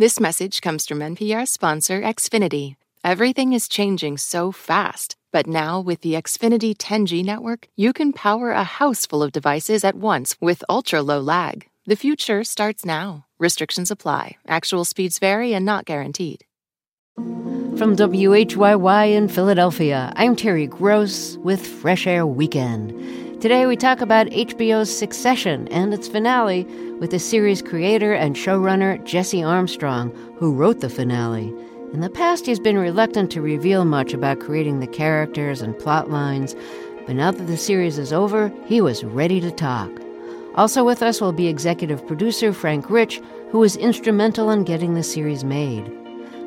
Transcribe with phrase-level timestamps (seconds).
[0.00, 2.76] This message comes from NPR sponsor Xfinity.
[3.02, 8.52] Everything is changing so fast, but now with the Xfinity 10G network, you can power
[8.52, 11.66] a house full of devices at once with ultra low lag.
[11.84, 13.24] The future starts now.
[13.40, 14.36] Restrictions apply.
[14.46, 16.44] Actual speeds vary and not guaranteed.
[17.16, 22.92] From WHYY in Philadelphia, I'm Terry Gross with Fresh Air Weekend.
[23.40, 26.64] Today we talk about HBO's Succession and its finale
[26.98, 31.54] with the series creator and showrunner Jesse Armstrong, who wrote the finale.
[31.92, 36.10] In the past, he's been reluctant to reveal much about creating the characters and plot
[36.10, 36.56] lines,
[37.06, 39.88] but now that the series is over, he was ready to talk.
[40.56, 43.20] Also with us will be executive producer Frank Rich,
[43.52, 45.88] who was instrumental in getting the series made.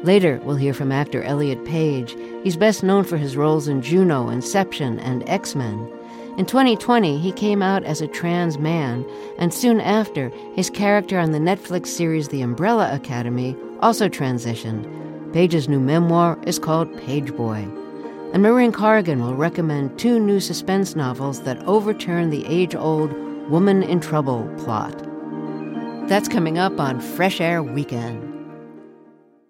[0.03, 2.17] Later, we'll hear from actor Elliot Page.
[2.43, 5.89] He's best known for his roles in Juno, Inception, and X Men.
[6.38, 9.05] In 2020, he came out as a trans man,
[9.38, 15.34] and soon after, his character on the Netflix series The Umbrella Academy also transitioned.
[15.34, 17.79] Page's new memoir is called Pageboy.
[18.34, 23.12] And Maureen Corrigan will recommend two new suspense novels that overturn the age old
[23.49, 24.98] woman in trouble plot.
[26.07, 28.27] That's coming up on Fresh Air Weekend.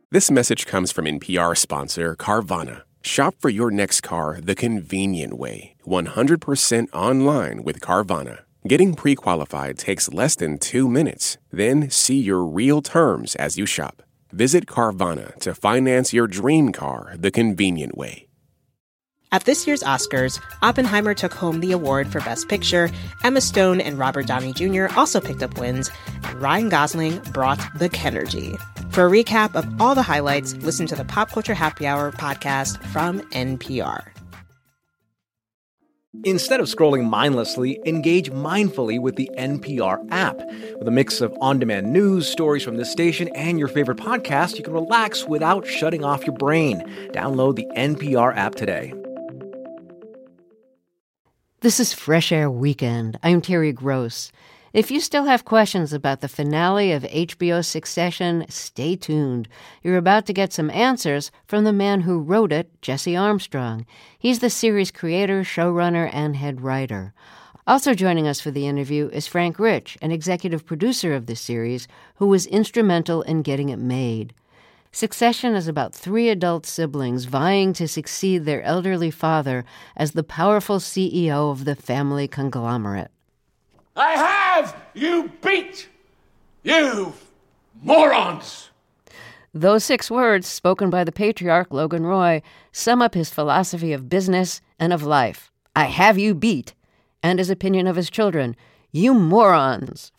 [0.09, 2.83] This message comes from NPR sponsor Carvana.
[3.01, 8.39] Shop for your next car the convenient way 100% online with Carvana.
[8.67, 11.37] Getting pre qualified takes less than two minutes.
[11.51, 14.03] Then see your real terms as you shop.
[14.31, 18.27] Visit Carvana to finance your dream car the convenient way.
[19.33, 22.91] At this year's Oscars, Oppenheimer took home the award for Best Picture.
[23.23, 24.87] Emma Stone and Robert Downey Jr.
[24.97, 25.89] also picked up wins,
[26.23, 28.59] and Ryan Gosling brought the Kenergy.
[28.91, 32.83] For a recap of all the highlights, listen to the Pop Culture Happy Hour podcast
[32.87, 34.05] from NPR.
[36.25, 40.35] Instead of scrolling mindlessly, engage mindfully with the NPR app.
[40.77, 44.57] With a mix of on demand news, stories from this station, and your favorite podcast,
[44.57, 46.81] you can relax without shutting off your brain.
[47.13, 48.93] Download the NPR app today.
[51.61, 53.17] This is Fresh Air Weekend.
[53.23, 54.33] I'm Terry Gross.
[54.73, 59.49] If you still have questions about the finale of HBO's Succession, stay tuned.
[59.83, 63.85] You're about to get some answers from the man who wrote it, Jesse Armstrong.
[64.17, 67.13] He's the series creator, showrunner, and head writer.
[67.67, 71.85] Also joining us for the interview is Frank Rich, an executive producer of the series,
[72.15, 74.33] who was instrumental in getting it made.
[74.93, 79.65] Succession is about three adult siblings vying to succeed their elderly father
[79.97, 83.11] as the powerful CEO of the family conglomerate.
[84.01, 85.87] I have you beat!
[86.63, 87.13] You
[87.83, 88.71] morons!
[89.53, 92.41] Those six words, spoken by the patriarch Logan Roy,
[92.71, 95.51] sum up his philosophy of business and of life.
[95.75, 96.73] I have you beat,
[97.21, 98.55] and his opinion of his children.
[98.91, 100.11] You morons!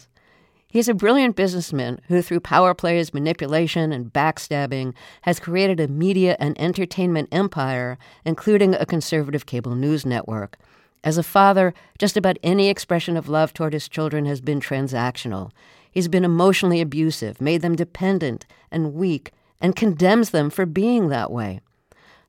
[0.68, 6.36] He's a brilliant businessman who, through power plays, manipulation, and backstabbing, has created a media
[6.38, 10.56] and entertainment empire, including a conservative cable news network.
[11.04, 15.50] As a father, just about any expression of love toward his children has been transactional.
[15.90, 21.30] He's been emotionally abusive, made them dependent and weak, and condemns them for being that
[21.30, 21.60] way.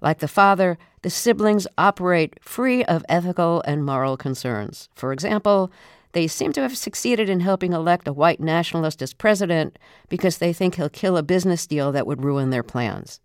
[0.02, 4.90] Like the father, the siblings operate free of ethical and moral concerns.
[4.96, 5.72] For example,
[6.14, 9.78] they seem to have succeeded in helping elect a white nationalist as president
[10.10, 13.20] because they think he'll kill a business deal that would ruin their plans.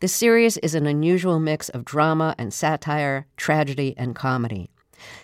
[0.00, 4.70] The series is an unusual mix of drama and satire, tragedy and comedy.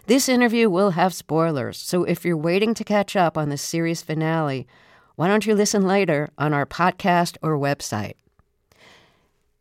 [0.07, 4.03] This interview will have spoilers, so if you're waiting to catch up on the series
[4.03, 4.67] finale,
[5.17, 8.15] why don't you listen later on our podcast or website?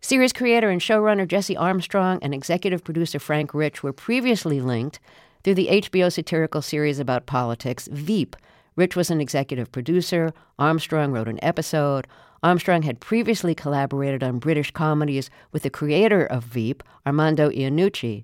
[0.03, 5.00] Series creator and showrunner Jesse Armstrong and executive producer Frank Rich were previously linked
[5.44, 8.35] through the HBO satirical series about politics, Veep.
[8.75, 12.07] Rich was an executive producer, Armstrong wrote an episode.
[12.41, 18.23] Armstrong had previously collaborated on British comedies with the creator of Veep, Armando Iannucci.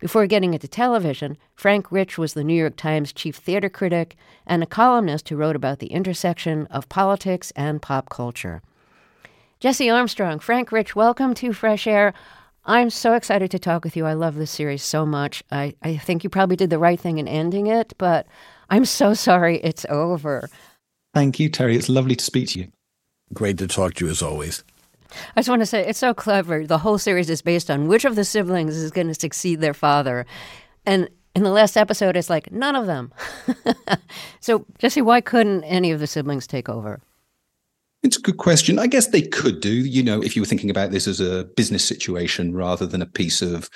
[0.00, 4.14] Before getting into television, Frank Rich was the New York Times chief theater critic
[4.46, 8.62] and a columnist who wrote about the intersection of politics and pop culture.
[9.58, 12.14] Jesse Armstrong, Frank Rich, welcome to Fresh Air.
[12.64, 14.06] I'm so excited to talk with you.
[14.06, 15.42] I love this series so much.
[15.50, 18.28] I, I think you probably did the right thing in ending it, but
[18.70, 20.48] I'm so sorry it's over.
[21.12, 21.74] Thank you, Terry.
[21.74, 22.68] It's lovely to speak to you.
[23.34, 24.62] Great to talk to you as always.
[25.36, 26.66] I just want to say it's so clever.
[26.66, 29.74] The whole series is based on which of the siblings is going to succeed their
[29.74, 30.26] father.
[30.86, 33.12] And in the last episode, it's like none of them.
[34.40, 37.00] so, Jesse, why couldn't any of the siblings take over?
[38.02, 38.78] It's a good question.
[38.78, 41.44] I guess they could do, you know, if you were thinking about this as a
[41.56, 43.68] business situation rather than a piece of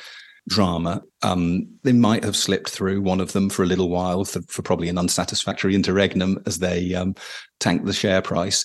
[0.49, 4.43] drama, um, they might have slipped through one of them for a little while for,
[4.43, 7.15] for probably an unsatisfactory interregnum as they um,
[7.61, 8.65] the share price.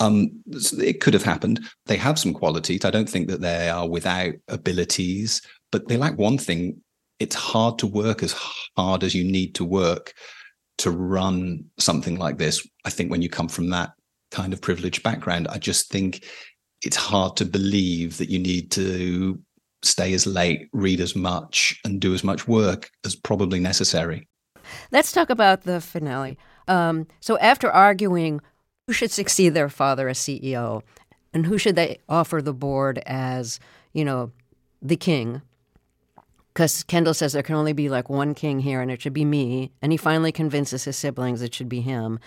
[0.00, 0.30] Um,
[0.78, 1.60] it could have happened.
[1.86, 2.84] They have some qualities.
[2.84, 5.42] I don't think that they are without abilities,
[5.72, 6.80] but they lack one thing.
[7.18, 8.32] It's hard to work as
[8.76, 10.14] hard as you need to work
[10.78, 12.66] to run something like this.
[12.84, 13.90] I think when you come from that
[14.30, 16.24] kind of privileged background, I just think
[16.84, 19.40] it's hard to believe that you need to
[19.82, 24.28] stay as late, read as much, and do as much work as probably necessary.
[24.90, 26.38] Let's talk about the finale.
[26.66, 28.40] Um, so, after arguing
[28.88, 30.82] who should succeed their father as CEO
[31.34, 33.60] and who should they offer the board as,
[33.92, 34.32] you know,
[34.80, 35.42] the king,
[36.54, 39.26] because Kendall says there can only be like one king here and it should be
[39.26, 39.72] me.
[39.82, 42.18] And he finally convinces his siblings it should be him.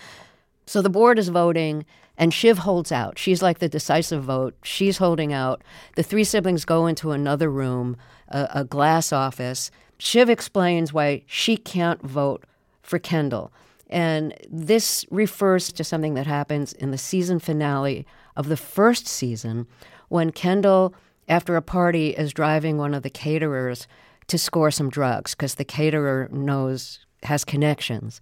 [0.68, 1.84] So the board is voting,
[2.16, 3.18] and Shiv holds out.
[3.18, 4.54] She's like the decisive vote.
[4.62, 5.63] She's holding out.
[5.96, 7.98] The three siblings go into another room,
[8.28, 9.72] a, a glass office.
[9.98, 12.44] Shiv explains why she can't vote
[12.84, 13.52] for Kendall.
[13.92, 19.68] And this refers to something that happens in the season finale of the first season
[20.08, 20.96] when Kendall,
[21.28, 23.88] after a party, is driving one of the caterers
[24.28, 28.22] to score some drugs because the caterer knows, has connections.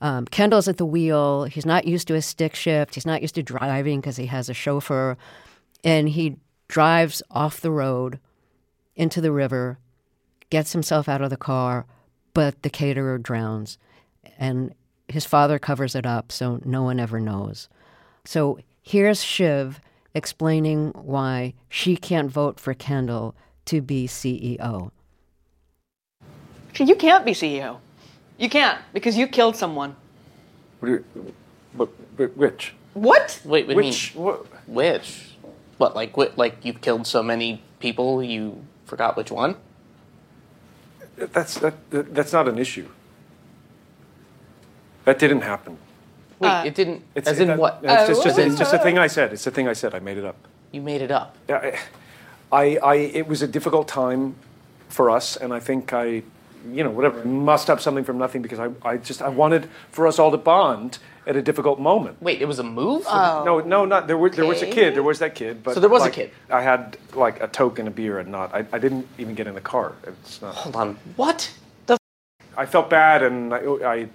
[0.00, 1.44] Um, Kendall's at the wheel.
[1.44, 2.94] He's not used to a stick shift.
[2.94, 5.18] He's not used to driving because he has a chauffeur.
[5.84, 6.36] And he
[6.68, 8.18] drives off the road
[8.96, 9.78] into the river,
[10.48, 11.84] gets himself out of the car,
[12.32, 13.76] but the caterer drowns.
[14.38, 14.74] And
[15.10, 17.68] his father covers it up so no one ever knows.
[18.24, 19.80] So here's Shiv
[20.14, 23.34] explaining why she can't vote for Kendall
[23.66, 24.90] to be CEO.
[26.78, 27.78] You can't be CEO.
[28.38, 29.96] You can't because you killed someone.
[30.80, 31.88] What?
[32.36, 32.74] which?
[32.94, 33.40] What?
[33.44, 34.14] Wait, what Which?
[34.14, 34.24] Mean,
[34.66, 35.30] which?
[35.78, 35.94] What?
[35.94, 36.38] Like what?
[36.38, 39.56] Like you've killed so many people, you forgot which one?
[41.16, 42.14] That's that, that.
[42.14, 42.88] That's not an issue.
[45.04, 45.78] That didn't happen.
[46.38, 47.02] Wait, Uh, it didn't.
[47.14, 47.80] It's, as in that- what?
[47.82, 49.32] It's just, just, Uh, it's just a thing I said.
[49.32, 49.94] It's a thing I said.
[49.94, 50.36] I made it up.
[50.72, 51.36] You made it up.
[51.48, 51.76] Yeah,
[52.52, 54.36] I, I, it was a difficult time
[54.88, 56.22] for us, and I think I,
[56.72, 60.06] you know, whatever, mussed up something from nothing because I, I just, I wanted for
[60.06, 62.20] us all to bond at a difficult moment.
[62.22, 63.04] Wait, it was a move.
[63.04, 64.16] No, no, not there.
[64.16, 64.94] Was, there was a kid.
[64.94, 65.62] There was that kid.
[65.62, 66.30] But So there was a kid.
[66.50, 68.54] I had like a toke and a beer and not.
[68.54, 69.92] I, I didn't even get in the car.
[70.04, 70.54] It's not.
[70.54, 70.96] Hold on.
[71.16, 71.52] What?
[71.86, 71.98] The?
[72.56, 74.08] I felt bad and I, I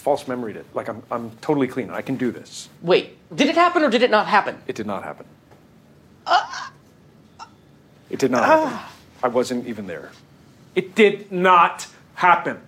[0.00, 0.66] false memoried it.
[0.74, 1.90] Like I'm, I'm totally clean.
[1.90, 2.68] I can do this.
[2.82, 4.58] Wait, did it happen or did it not happen?
[4.66, 5.26] It did not happen.
[6.26, 6.68] Uh,
[8.08, 8.68] it did not ah.
[8.68, 8.96] happen.
[9.22, 10.10] I wasn't even there.
[10.74, 12.60] It did not happen.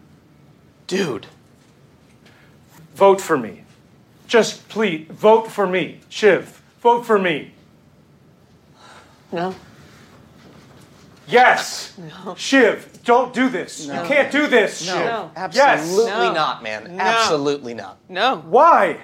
[0.86, 1.26] Dude.
[2.94, 3.64] Vote for me.
[4.26, 6.00] Just please vote for me.
[6.08, 7.52] Shiv, vote for me.
[9.30, 9.54] No.
[11.28, 11.98] Yes.
[12.36, 13.86] Shiv, don't do this.
[13.86, 15.04] You can't do this, No, Shiv.
[15.04, 15.30] No.
[15.36, 16.32] absolutely No.
[16.32, 16.96] not, man.
[16.96, 17.02] No.
[17.02, 17.98] Absolutely not.
[18.08, 18.38] No.
[18.46, 18.98] Why?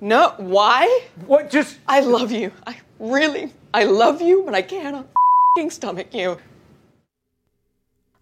[0.00, 0.34] No.
[0.38, 1.02] Why?
[1.26, 2.50] What just I love you.
[2.66, 6.38] I really, I love you, but I cannot f***ing stomach you.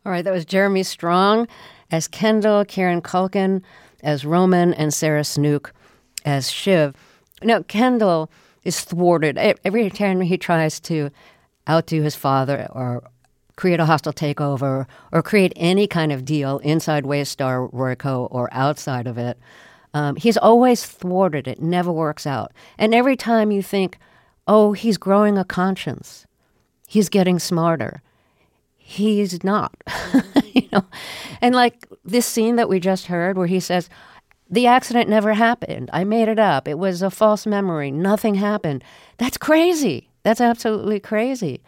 [0.05, 1.47] All right, that was Jeremy Strong
[1.91, 3.63] as Kendall, Kieran Culkin
[4.03, 5.73] as Roman, and Sarah Snook
[6.25, 6.95] as Shiv.
[7.43, 8.29] Now, Kendall
[8.65, 11.11] is thwarted every time he tries to
[11.69, 13.03] outdo his father or
[13.57, 19.07] create a hostile takeover or create any kind of deal inside Waystar Royco or outside
[19.07, 19.39] of it.
[19.95, 21.47] Um, he's always thwarted.
[21.47, 22.53] It never works out.
[22.79, 23.99] And every time you think,
[24.49, 26.27] oh, he's growing a conscience,
[26.87, 28.03] he's getting smarter
[28.85, 29.75] he's not
[30.45, 30.85] you know
[31.41, 33.89] and like this scene that we just heard where he says
[34.51, 38.83] the accident never happened i made it up it was a false memory nothing happened
[39.19, 41.63] that's crazy that's absolutely crazy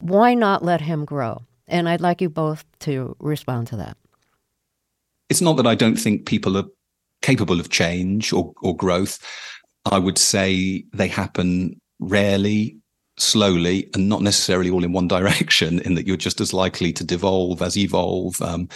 [0.00, 3.96] why not let him grow and i'd like you both to respond to that
[5.28, 6.64] it's not that I don't think people are
[7.22, 9.18] capable of change or, or growth.
[9.84, 12.76] I would say they happen rarely,
[13.18, 15.80] slowly, and not necessarily all in one direction.
[15.80, 18.40] In that you're just as likely to devolve as evolve.
[18.40, 18.68] Um,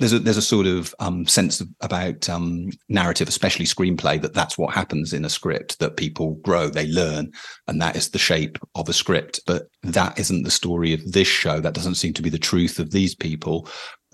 [0.00, 4.34] there's a there's a sort of um, sense of, about um, narrative, especially screenplay, that
[4.34, 5.78] that's what happens in a script.
[5.78, 7.30] That people grow, they learn,
[7.68, 9.40] and that is the shape of a script.
[9.46, 11.60] But that isn't the story of this show.
[11.60, 13.68] That doesn't seem to be the truth of these people.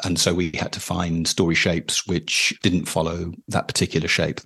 [0.04, 4.40] And so we had to find story shapes which didn't follow that particular shape.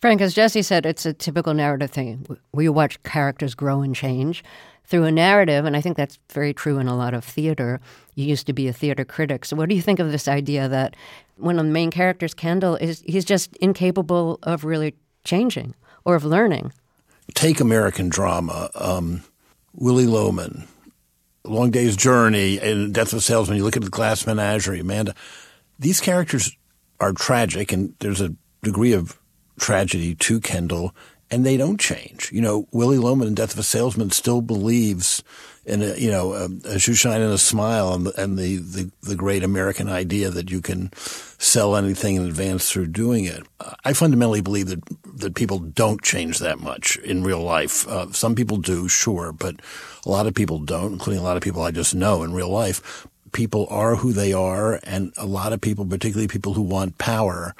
[0.00, 4.44] Frank, as Jesse said, it's a typical narrative thing We watch characters grow and change
[4.86, 7.80] through a narrative, and I think that's very true in a lot of theater.
[8.14, 9.44] You used to be a theater critic.
[9.44, 10.94] So, what do you think of this idea that
[11.36, 15.74] one of the main character's Kendall is he's just incapable of really changing
[16.04, 16.72] or of learning?
[17.34, 18.70] Take American drama.
[18.74, 19.22] Um,
[19.74, 20.68] Willy Loman,
[21.44, 23.56] Long Day's Journey, and Death of a Salesman.
[23.56, 25.14] You look at the Glass Menagerie, Amanda.
[25.78, 26.56] These characters
[27.00, 29.18] are tragic, and there's a degree of
[29.58, 30.94] tragedy to Kendall
[31.30, 32.30] and they don't change.
[32.32, 35.22] You know, Willy Loman in Death of a Salesman still believes
[35.66, 38.90] in a, you know, a, a shoe shine and a smile and, and the, the,
[39.02, 40.92] the great American idea that you can
[41.38, 43.42] sell anything in advance through doing it.
[43.84, 44.82] I fundamentally believe that,
[45.18, 47.88] that people don't change that much in real life.
[47.88, 49.56] Uh, some people do, sure, but
[50.04, 52.50] a lot of people don't, including a lot of people I just know in real
[52.50, 53.06] life.
[53.32, 57.54] People are who they are, and a lot of people, particularly people who want power,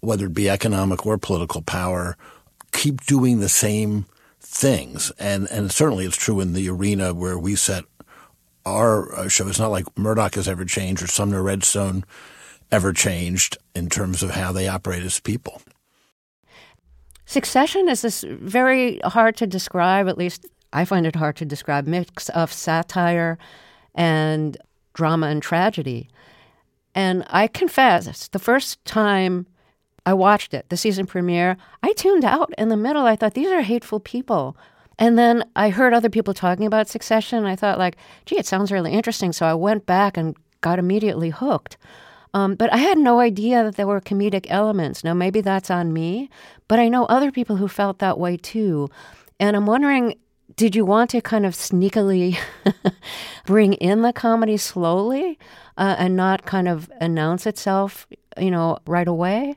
[0.00, 2.16] whether it be economic or political power,
[2.78, 4.06] keep doing the same
[4.40, 5.10] things.
[5.18, 7.84] And, and certainly it's true in the arena where we set
[8.64, 9.48] our uh, show.
[9.48, 12.04] It's not like Murdoch has ever changed or Sumner Redstone
[12.70, 15.60] ever changed in terms of how they operate as people.
[17.26, 21.86] Succession is this very hard to describe, at least I find it hard to describe,
[21.86, 23.38] mix of satire
[23.94, 24.56] and
[24.94, 26.08] drama and tragedy.
[26.94, 29.46] And I confess, the first time
[30.08, 31.58] I watched it, the season premiere.
[31.82, 33.04] I tuned out in the middle.
[33.04, 34.56] I thought, these are hateful people.
[34.98, 37.44] And then I heard other people talking about Succession.
[37.44, 39.34] I thought, like, gee, it sounds really interesting.
[39.34, 41.76] So I went back and got immediately hooked.
[42.32, 45.04] Um, but I had no idea that there were comedic elements.
[45.04, 46.30] Now, maybe that's on me,
[46.68, 48.88] but I know other people who felt that way too.
[49.38, 50.14] And I'm wondering
[50.56, 52.36] did you want to kind of sneakily
[53.46, 55.38] bring in the comedy slowly
[55.76, 58.06] uh, and not kind of announce itself,
[58.38, 59.54] you know, right away?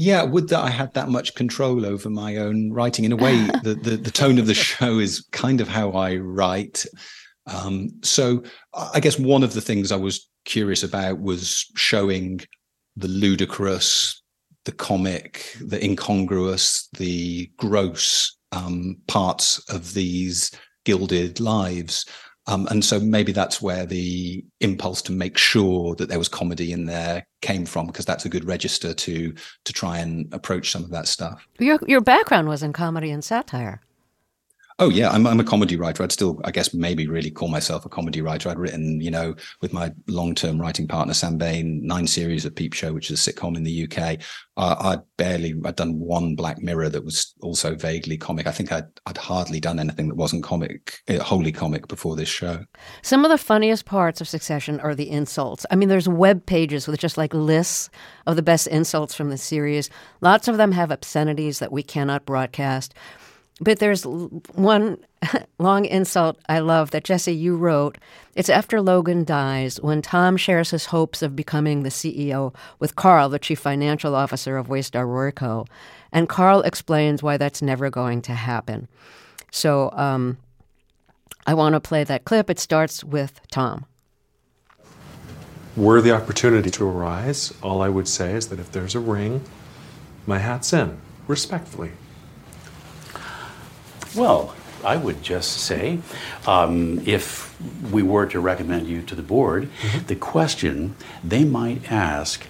[0.00, 3.04] Yeah, would that I had that much control over my own writing.
[3.04, 6.16] In a way, the, the, the tone of the show is kind of how I
[6.16, 6.86] write.
[7.46, 12.40] Um, so I guess one of the things I was curious about was showing
[12.96, 14.22] the ludicrous,
[14.66, 20.52] the comic, the incongruous, the gross um, parts of these
[20.84, 22.06] gilded lives.
[22.48, 26.72] Um, and so maybe that's where the impulse to make sure that there was comedy
[26.72, 30.82] in there came from, because that's a good register to to try and approach some
[30.82, 31.46] of that stuff.
[31.58, 33.82] Your your background was in comedy and satire.
[34.80, 36.04] Oh yeah, I'm, I'm a comedy writer.
[36.04, 38.48] I'd still, I guess, maybe really call myself a comedy writer.
[38.48, 42.74] I'd written, you know, with my long-term writing partner Sam Bain, nine series of Peep
[42.74, 44.20] Show, which is a sitcom in the UK.
[44.56, 48.46] Uh, I'd barely, I'd done one Black Mirror that was also vaguely comic.
[48.46, 52.28] I think I'd, I'd hardly done anything that wasn't comic, uh, wholly comic before this
[52.28, 52.64] show.
[53.02, 55.66] Some of the funniest parts of Succession are the insults.
[55.72, 57.90] I mean, there's web pages with just like lists
[58.28, 59.90] of the best insults from the series.
[60.20, 62.94] Lots of them have obscenities that we cannot broadcast.
[63.60, 64.98] But there's one
[65.58, 67.98] long insult I love that Jesse you wrote.
[68.34, 73.28] It's after Logan dies when Tom shares his hopes of becoming the CEO with Carl,
[73.28, 75.66] the chief financial officer of Waystar Royco,
[76.12, 78.88] and Carl explains why that's never going to happen.
[79.50, 80.38] So um,
[81.46, 82.48] I want to play that clip.
[82.48, 83.86] It starts with Tom.
[85.76, 89.42] Were the opportunity to arise, all I would say is that if there's a ring,
[90.26, 91.92] my hat's in, respectfully.
[94.14, 95.98] Well, I would just say
[96.46, 97.60] um, if
[97.90, 100.06] we were to recommend you to the board, mm-hmm.
[100.06, 102.46] the question they might ask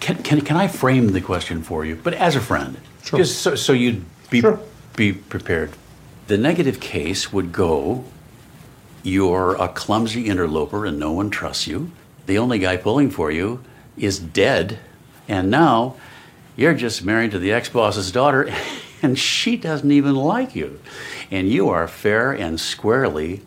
[0.00, 2.76] can, can, can I frame the question for you, but as a friend?
[3.04, 3.18] Sure.
[3.18, 4.58] Just so, so you'd be, sure.
[4.96, 5.70] be prepared.
[6.26, 8.04] The negative case would go
[9.02, 11.90] you're a clumsy interloper and no one trusts you.
[12.26, 13.62] The only guy pulling for you
[13.96, 14.78] is dead,
[15.26, 15.96] and now
[16.54, 18.52] you're just married to the ex boss's daughter.
[19.02, 20.80] and she doesn't even like you.
[21.30, 23.42] And you are fair and squarely.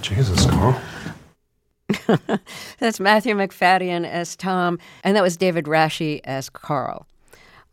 [0.00, 0.80] Jesus, Carl.
[2.78, 7.06] That's Matthew Macfadyen as Tom, and that was David Rasche as Carl.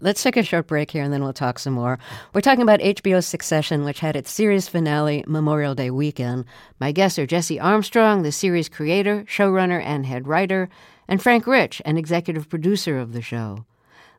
[0.02, 2.00] Let's take a short break here and then we'll talk some more.
[2.34, 6.46] We're talking about HBO's Succession, which had its series finale Memorial Day weekend.
[6.80, 10.70] My guests are Jesse Armstrong, the series creator, showrunner, and head writer,
[11.10, 13.66] and Frank Rich, an executive producer of the show.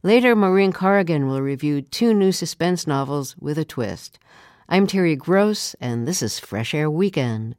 [0.02, 4.18] Later, Maureen Corrigan will review two new suspense novels with a twist.
[4.66, 7.54] I'm Terry Gross, and this is Fresh Air Weekend.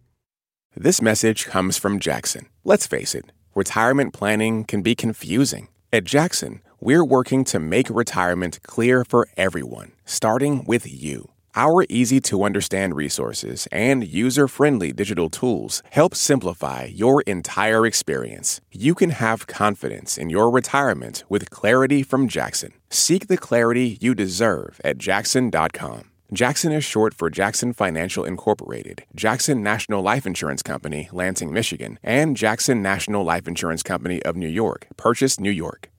[0.75, 2.47] This message comes from Jackson.
[2.63, 5.67] Let's face it, retirement planning can be confusing.
[5.93, 11.30] At Jackson, we're working to make retirement clear for everyone, starting with you.
[11.53, 18.61] Our easy to understand resources and user friendly digital tools help simplify your entire experience.
[18.71, 22.71] You can have confidence in your retirement with clarity from Jackson.
[22.89, 26.03] Seek the clarity you deserve at jackson.com.
[26.31, 32.37] Jackson is short for Jackson Financial Incorporated, Jackson National Life Insurance Company, Lansing, Michigan, and
[32.37, 35.89] Jackson National Life Insurance Company of New York, Purchase, New York.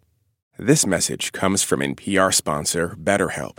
[0.59, 3.59] This message comes from NPR sponsor BetterHelp.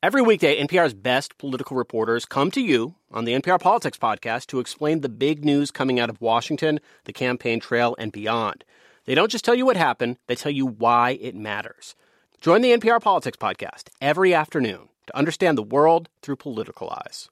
[0.00, 4.60] Every weekday, NPR's best political reporters come to you on the NPR Politics Podcast to
[4.60, 8.62] explain the big news coming out of Washington, the campaign trail, and beyond.
[9.06, 11.96] They don't just tell you what happened, they tell you why it matters.
[12.40, 17.28] Join the NPR Politics Podcast every afternoon to understand the world through political eyes.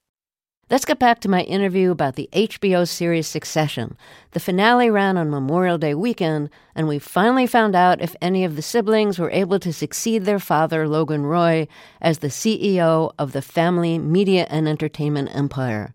[0.68, 3.96] Let's get back to my interview about the HBO series Succession.
[4.32, 8.56] The finale ran on Memorial Day weekend, and we finally found out if any of
[8.56, 11.68] the siblings were able to succeed their father, Logan Roy,
[12.00, 15.94] as the CEO of the family media and entertainment empire.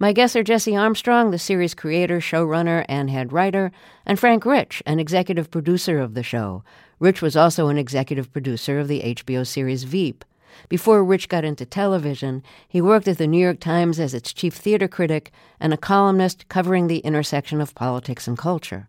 [0.00, 3.70] My guests are Jesse Armstrong, the series creator, showrunner, and head writer,
[4.04, 6.64] and Frank Rich, an executive producer of the show.
[6.98, 10.24] Rich was also an executive producer of the HBO series Veep.
[10.68, 14.54] Before Rich got into television, he worked at the New York Times as its chief
[14.54, 18.88] theater critic and a columnist covering the intersection of politics and culture.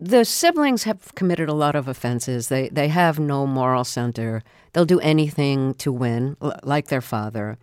[0.00, 2.48] The siblings have committed a lot of offenses.
[2.48, 4.44] They they have no moral center.
[4.72, 7.58] They'll do anything to win, like their father.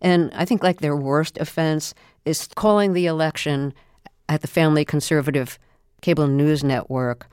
[0.00, 1.94] And I think like their worst offense
[2.24, 3.72] is calling the election
[4.28, 5.58] at the family conservative
[6.02, 7.26] cable news network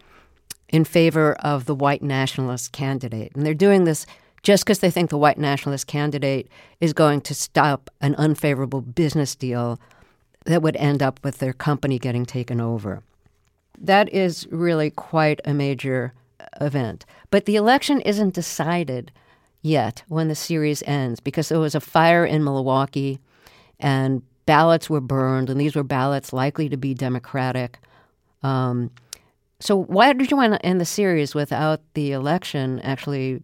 [0.70, 3.32] in favor of the white nationalist candidate.
[3.36, 4.06] And they're doing this
[4.46, 6.48] just because they think the white nationalist candidate
[6.80, 9.80] is going to stop an unfavorable business deal
[10.46, 13.02] that would end up with their company getting taken over.
[13.76, 16.14] That is really quite a major
[16.62, 17.08] event.
[17.32, 19.12] But the election isn't decided
[19.64, 23.20] yet when the series ends because there was a fire in Milwaukee
[23.80, 27.80] and ballots were burned, and these were ballots likely to be Democratic.
[28.44, 28.92] Um,
[29.60, 33.42] so, why did you want to end the series without the election actually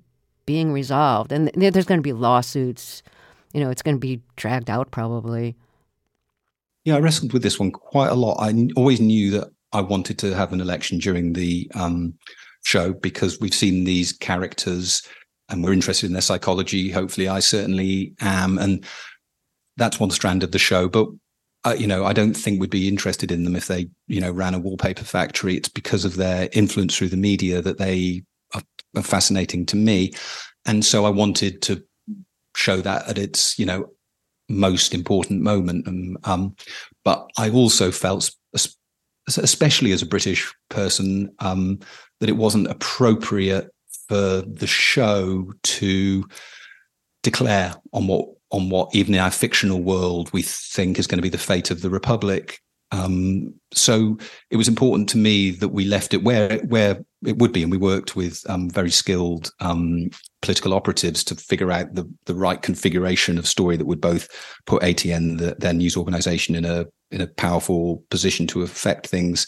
[0.51, 1.31] being resolved.
[1.31, 3.03] And there's going to be lawsuits.
[3.53, 5.55] You know, it's going to be dragged out probably.
[6.83, 8.35] Yeah, I wrestled with this one quite a lot.
[8.41, 12.15] I always knew that I wanted to have an election during the um,
[12.65, 15.07] show because we've seen these characters
[15.47, 16.91] and we're interested in their psychology.
[16.91, 18.57] Hopefully, I certainly am.
[18.57, 18.83] And
[19.77, 20.89] that's one strand of the show.
[20.89, 21.07] But
[21.63, 24.31] uh, you know, I don't think we'd be interested in them if they, you know,
[24.31, 25.55] ran a wallpaper factory.
[25.55, 28.23] It's because of their influence through the media that they
[29.01, 30.13] fascinating to me.
[30.65, 31.83] And so I wanted to
[32.55, 33.89] show that at its, you know,
[34.49, 35.87] most important moment.
[35.87, 36.55] Um, um,
[37.03, 38.31] but I also felt,
[39.27, 41.79] especially as a British person, um,
[42.19, 43.71] that it wasn't appropriate
[44.07, 46.25] for the show to
[47.23, 51.21] declare on what on what even in our fictional world we think is going to
[51.21, 52.59] be the fate of the republic
[52.91, 54.17] um, so
[54.49, 57.71] it was important to me that we left it where where it would be, and
[57.71, 60.09] we worked with um, very skilled um,
[60.41, 64.27] political operatives to figure out the the right configuration of story that would both
[64.65, 69.47] put ATN, the, their news organization, in a in a powerful position to affect things,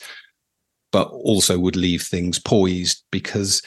[0.92, 3.62] but also would leave things poised because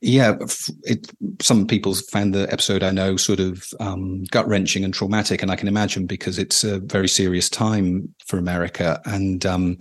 [0.00, 0.36] yeah,
[0.84, 5.42] it, some people found the episode I know sort of um, gut wrenching and traumatic,
[5.42, 9.00] and I can imagine because it's a very serious time for America.
[9.04, 9.78] And um,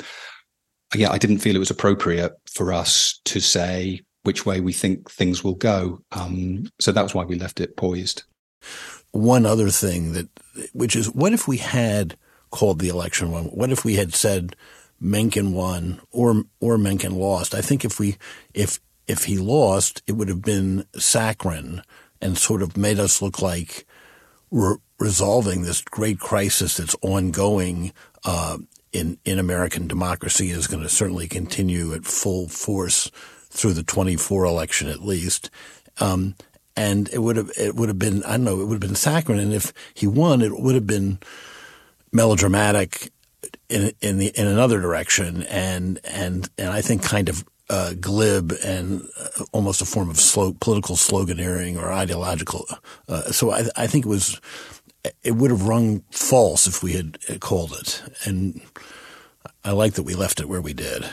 [0.96, 5.10] yeah, I didn't feel it was appropriate for us to say which way we think
[5.12, 6.00] things will go.
[6.12, 8.24] Um, so that's why we left it poised.
[9.12, 10.30] One other thing that,
[10.74, 12.18] which is, what if we had
[12.50, 13.46] called the election one?
[13.46, 14.56] What if we had said
[15.00, 17.54] Mencken won or or Mencken lost?
[17.54, 18.18] I think if we
[18.54, 21.82] if if he lost, it would have been saccharine
[22.22, 23.86] and sort of made us look like
[24.52, 27.94] re- resolving this great crisis that's ongoing
[28.26, 28.58] uh,
[28.92, 33.12] in in American democracy is going to certainly continue at full force
[33.50, 35.50] through the 24 election at least.
[36.00, 36.36] Um,
[36.76, 38.96] and it would have it would have been I don't know it would have been
[38.96, 41.20] saccharine, and if he won, it would have been
[42.12, 43.12] melodramatic
[43.70, 48.54] in in the in another direction, and and and I think kind of uh, glib
[48.64, 52.66] and uh, almost a form of slow, political sloganeering or ideological.
[53.08, 54.40] Uh, so I, I, think it was
[55.24, 58.62] it would have rung false if we had called it, and
[59.64, 61.06] I like that we left it where we did.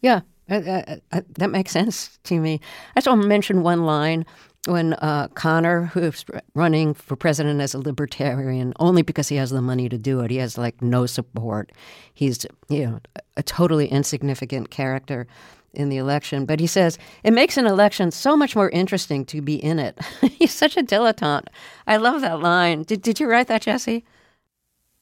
[0.00, 2.60] Yeah, uh, that makes sense to me.
[2.94, 4.26] I just want to mention one line
[4.66, 9.62] when uh, Connor, who's running for president as a libertarian, only because he has the
[9.62, 11.70] money to do it, he has like no support.
[12.12, 13.00] He's you know
[13.36, 15.26] a totally insignificant character
[15.76, 19.40] in the election, but he says it makes an election so much more interesting to
[19.40, 19.98] be in it.
[20.32, 21.48] He's such a dilettante.
[21.86, 22.82] I love that line.
[22.82, 24.04] Did, did you write that, Jesse?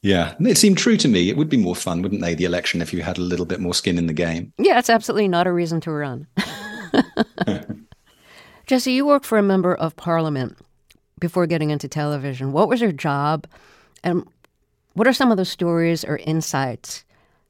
[0.03, 1.31] Yeah, it seemed true to me.
[1.31, 3.61] It would be more fun, wouldn't they, the election, if you had a little bit
[3.61, 4.53] more skin in the game?
[4.59, 6.27] Yeah, it's absolutely not a reason to run.
[8.67, 10.59] Jesse, you worked for a member of parliament
[11.21, 12.53] before getting into television.
[12.53, 13.47] What was your job?
[14.03, 14.29] And
[14.93, 17.05] what are some of the stories or insights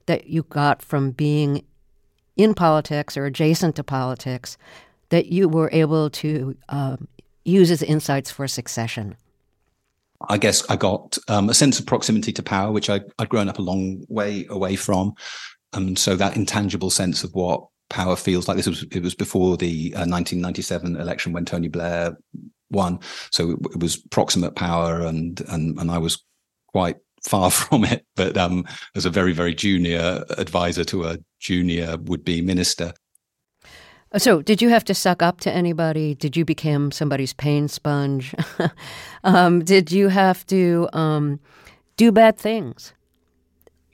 [0.07, 1.65] that you got from being
[2.37, 4.57] in politics or adjacent to politics
[5.11, 7.09] that you were able to um,
[7.45, 9.17] use as insights for succession?
[10.29, 13.49] I guess I got um, a sense of proximity to power, which I, would grown
[13.49, 15.15] up a long way away from.
[15.73, 18.57] And so that intangible sense of what power feels like.
[18.57, 22.17] This was it was before the uh, 1997 election when Tony Blair
[22.71, 26.25] won, so it, it, was proximate power, and and and I was
[26.69, 28.07] quite far from it.
[28.17, 32.93] But um, as a very very junior advisor to a junior would be minister.
[34.17, 36.15] So, did you have to suck up to anybody?
[36.15, 38.33] Did you become somebody's pain sponge?
[39.25, 41.41] um, did you have to um,
[41.97, 42.93] do bad things?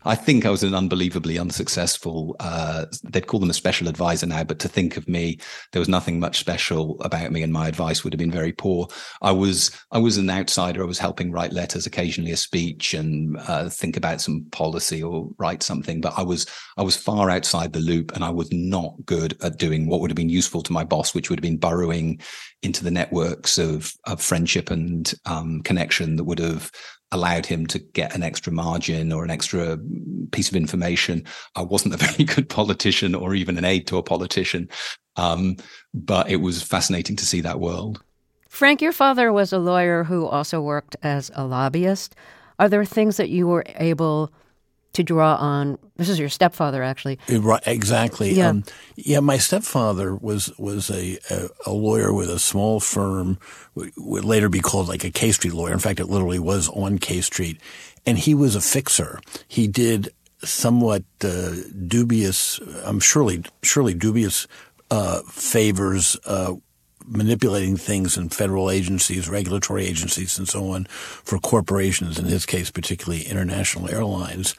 [0.04, 2.34] I think I was an unbelievably unsuccessful.
[2.40, 5.38] Uh, they'd call them a special advisor now, but to think of me,
[5.72, 8.88] there was nothing much special about me, and my advice would have been very poor.
[9.20, 10.82] I was I was an outsider.
[10.82, 15.28] I was helping write letters, occasionally a speech, and uh, think about some policy or
[15.38, 16.00] write something.
[16.00, 16.46] But I was
[16.78, 20.10] I was far outside the loop, and I was not good at doing what would
[20.10, 22.20] have been useful to my boss, which would have been burrowing
[22.62, 26.70] into the networks of of friendship and um, connection that would have
[27.12, 29.78] allowed him to get an extra margin or an extra
[30.30, 31.24] piece of information.
[31.56, 34.68] I wasn't a very good politician or even an aide to a politician,
[35.16, 35.56] um,
[35.92, 38.02] but it was fascinating to see that world.
[38.48, 42.16] Frank, your father was a lawyer who also worked as a lobbyist.
[42.58, 44.32] Are there things that you were able
[44.92, 45.79] to draw on.
[45.96, 47.18] This is your stepfather, actually.
[47.29, 48.33] Right, exactly.
[48.33, 48.64] Yeah, um,
[48.96, 49.20] yeah.
[49.20, 53.38] My stepfather was was a, a, a lawyer with a small firm,
[53.74, 55.72] would later be called like a K Street lawyer.
[55.72, 57.61] In fact, it literally was on K Street,
[58.07, 59.20] and he was a fixer.
[59.46, 60.11] He did
[60.42, 61.53] somewhat uh,
[61.87, 64.46] dubious, I'm um, surely surely dubious
[64.90, 66.16] uh, favors.
[66.24, 66.55] Uh,
[67.06, 72.70] manipulating things in federal agencies, regulatory agencies, and so on for corporations, in his case,
[72.70, 74.54] particularly international airlines.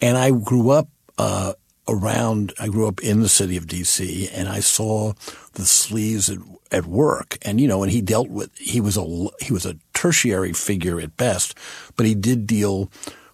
[0.00, 1.54] And I grew up uh,
[1.88, 5.12] around, I grew up in the city of D.C., and I saw
[5.52, 6.42] the sleaze at,
[6.76, 7.38] at work.
[7.42, 11.00] And, you know, and he dealt with, he was a, he was a tertiary figure
[11.00, 11.56] at best,
[11.96, 12.90] but he did deal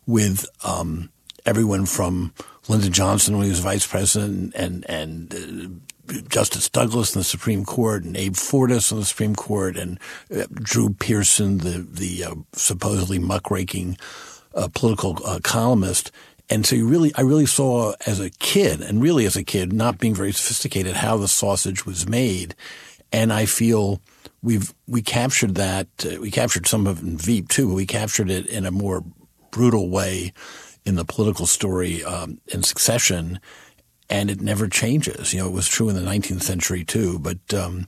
[0.07, 1.11] with, um,
[1.47, 2.35] everyone from
[2.69, 5.90] Lyndon Johnson when he was vice president and, and, uh,
[6.29, 9.99] Justice Douglas in the Supreme Court and Abe Fortas in the Supreme Court and
[10.35, 13.97] uh, Drew Pearson, the the uh, supposedly muckraking
[14.55, 16.11] uh, political uh, columnist.
[16.53, 19.73] And so you really, I really saw as a kid, and really as a kid,
[19.73, 22.57] not being very sophisticated, how the sausage was made.
[23.13, 24.01] And I feel
[24.43, 25.87] we've we captured that.
[26.05, 28.71] Uh, we captured some of it in Veep too, but we captured it in a
[28.71, 29.05] more
[29.51, 30.33] brutal way
[30.85, 33.39] in the political story um, in Succession
[34.11, 35.33] and it never changes.
[35.33, 37.87] You know, it was true in the 19th century too, but um,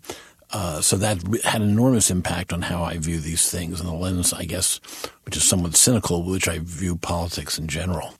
[0.53, 3.95] uh, so that had an enormous impact on how I view these things and the
[3.95, 4.81] lens, I guess,
[5.25, 8.15] which is somewhat cynical, which I view politics in general.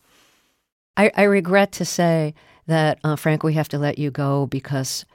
[0.97, 2.35] I, I regret to say
[2.67, 5.07] that, uh, Frank, we have to let you go because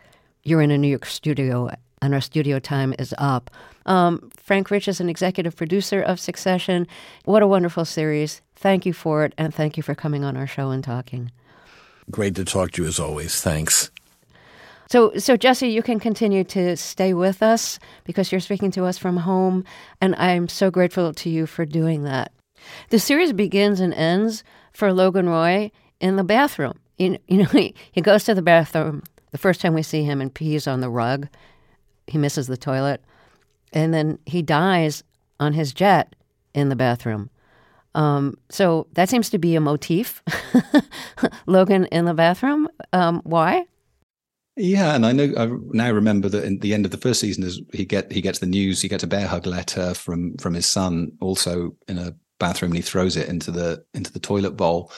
[0.43, 1.69] you're in a New York studio
[2.01, 3.49] and our studio time is up.
[3.85, 6.87] Um, Frank Rich is an executive producer of Succession.
[7.25, 8.41] What a wonderful series.
[8.55, 11.31] Thank you for it, and thank you for coming on our show and talking.
[12.09, 13.41] Great to talk to you as always.
[13.41, 13.91] Thanks.
[14.89, 18.97] So, so Jesse, you can continue to stay with us because you're speaking to us
[18.97, 19.65] from home,
[19.99, 22.31] and I'm so grateful to you for doing that.
[22.89, 26.79] The series begins and ends for Logan Roy in the bathroom.
[26.97, 30.21] You, you know, he, he goes to the bathroom the first time we see him
[30.21, 31.27] and pees on the rug.
[32.07, 33.03] He misses the toilet,
[33.73, 35.03] and then he dies
[35.39, 36.15] on his jet
[36.53, 37.29] in the bathroom.
[37.97, 40.21] Um, so that seems to be a motif.
[41.47, 42.69] Logan in the bathroom.
[42.93, 43.65] Um, why?
[44.55, 47.43] Yeah, and I know I now remember that in the end of the first season,
[47.43, 50.53] is he get he gets the news, he gets a bear hug letter from from
[50.53, 54.51] his son, also in a bathroom, and he throws it into the into the toilet
[54.51, 54.91] bowl.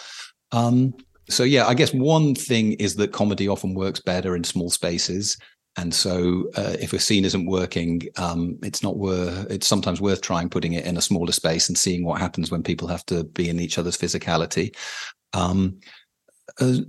[0.51, 0.93] Um,
[1.29, 5.37] so yeah, I guess one thing is that comedy often works better in small spaces.
[5.79, 9.49] And so, uh, if a scene isn't working, um, it's not worth.
[9.49, 12.63] It's sometimes worth trying putting it in a smaller space and seeing what happens when
[12.63, 14.75] people have to be in each other's physicality.
[15.31, 15.79] Um,
[16.59, 16.79] uh,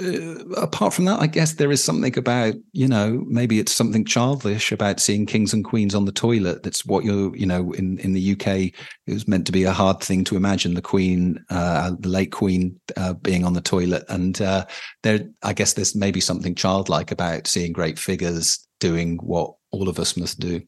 [0.00, 4.04] uh, apart from that, I guess there is something about you know maybe it's something
[4.04, 6.62] childish about seeing kings and queens on the toilet.
[6.62, 9.72] That's what you're you know in in the UK it was meant to be a
[9.72, 14.04] hard thing to imagine the Queen, uh, the late Queen, uh, being on the toilet,
[14.08, 14.66] and uh,
[15.02, 19.98] there I guess there's maybe something childlike about seeing great figures doing what all of
[19.98, 20.62] us must do.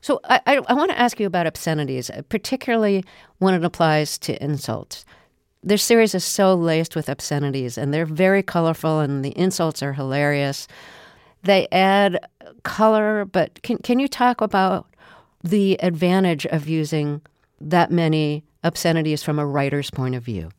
[0.00, 3.04] So I, I, I want to ask you about obscenities, particularly
[3.38, 5.04] when it applies to insults.
[5.64, 9.94] Their series is so laced with obscenities, and they're very colorful, and the insults are
[9.94, 10.68] hilarious.
[11.42, 12.18] They add
[12.62, 14.86] color, but can can you talk about
[15.42, 17.22] the advantage of using
[17.60, 20.50] that many obscenities from a writer's point of view?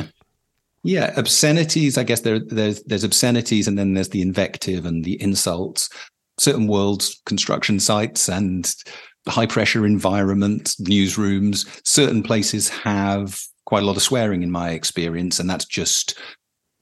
[0.84, 1.98] yeah, obscenities.
[1.98, 5.88] I guess there, there's there's obscenities, and then there's the invective and the insults
[6.38, 8.74] certain worlds, construction sites, and
[9.26, 15.38] high pressure environments, newsrooms, certain places have quite a lot of swearing in my experience.
[15.38, 16.18] And that's just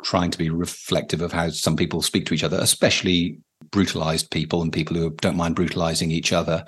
[0.03, 3.38] trying to be reflective of how some people speak to each other, especially
[3.70, 6.64] brutalized people and people who don't mind brutalizing each other.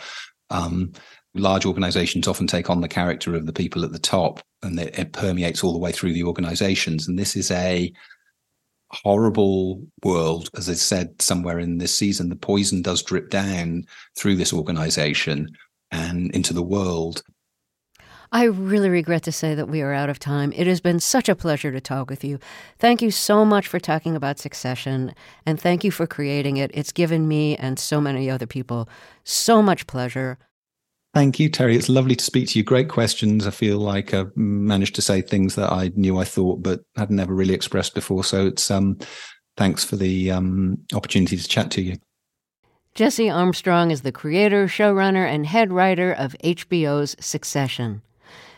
[0.50, 0.92] Um,
[1.34, 4.98] large organizations often take on the character of the people at the top and it,
[4.98, 7.06] it permeates all the way through the organizations.
[7.06, 7.92] And this is a
[8.90, 10.48] horrible world.
[10.56, 13.84] As I said somewhere in this season, the poison does drip down
[14.16, 15.48] through this organization
[15.90, 17.22] and into the world.
[18.32, 20.52] I really regret to say that we are out of time.
[20.56, 22.38] It has been such a pleasure to talk with you.
[22.78, 26.70] Thank you so much for talking about Succession, and thank you for creating it.
[26.74, 28.88] It's given me and so many other people
[29.24, 30.38] so much pleasure.
[31.14, 31.76] Thank you, Terry.
[31.76, 32.64] It's lovely to speak to you.
[32.64, 33.46] Great questions.
[33.46, 37.10] I feel like I've managed to say things that I knew I thought, but had
[37.10, 38.22] never really expressed before.
[38.22, 38.98] So it's um,
[39.56, 41.96] thanks for the um, opportunity to chat to you.
[42.94, 48.02] Jesse Armstrong is the creator, showrunner, and head writer of HBO's Succession.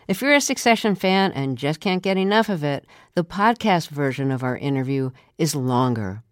[0.09, 4.31] If you're a Succession fan and just can't get enough of it, the podcast version
[4.31, 6.23] of our interview is longer.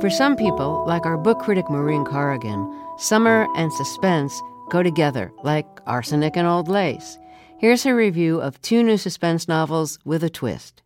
[0.00, 5.66] For some people, like our book critic Maureen Corrigan, summer and suspense go together like
[5.86, 7.18] arsenic and old lace.
[7.58, 10.80] Here's her review of two new suspense novels with a twist.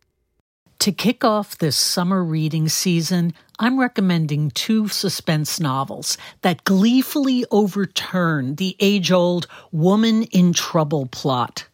[0.79, 8.55] To kick off this summer reading season, I'm recommending two suspense novels that gleefully overturn
[8.55, 11.67] the age old woman in trouble plot.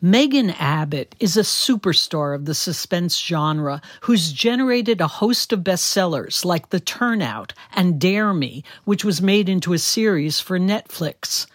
[0.00, 6.44] Megan Abbott is a superstar of the suspense genre who's generated a host of bestsellers
[6.44, 11.46] like The Turnout and Dare Me, which was made into a series for Netflix.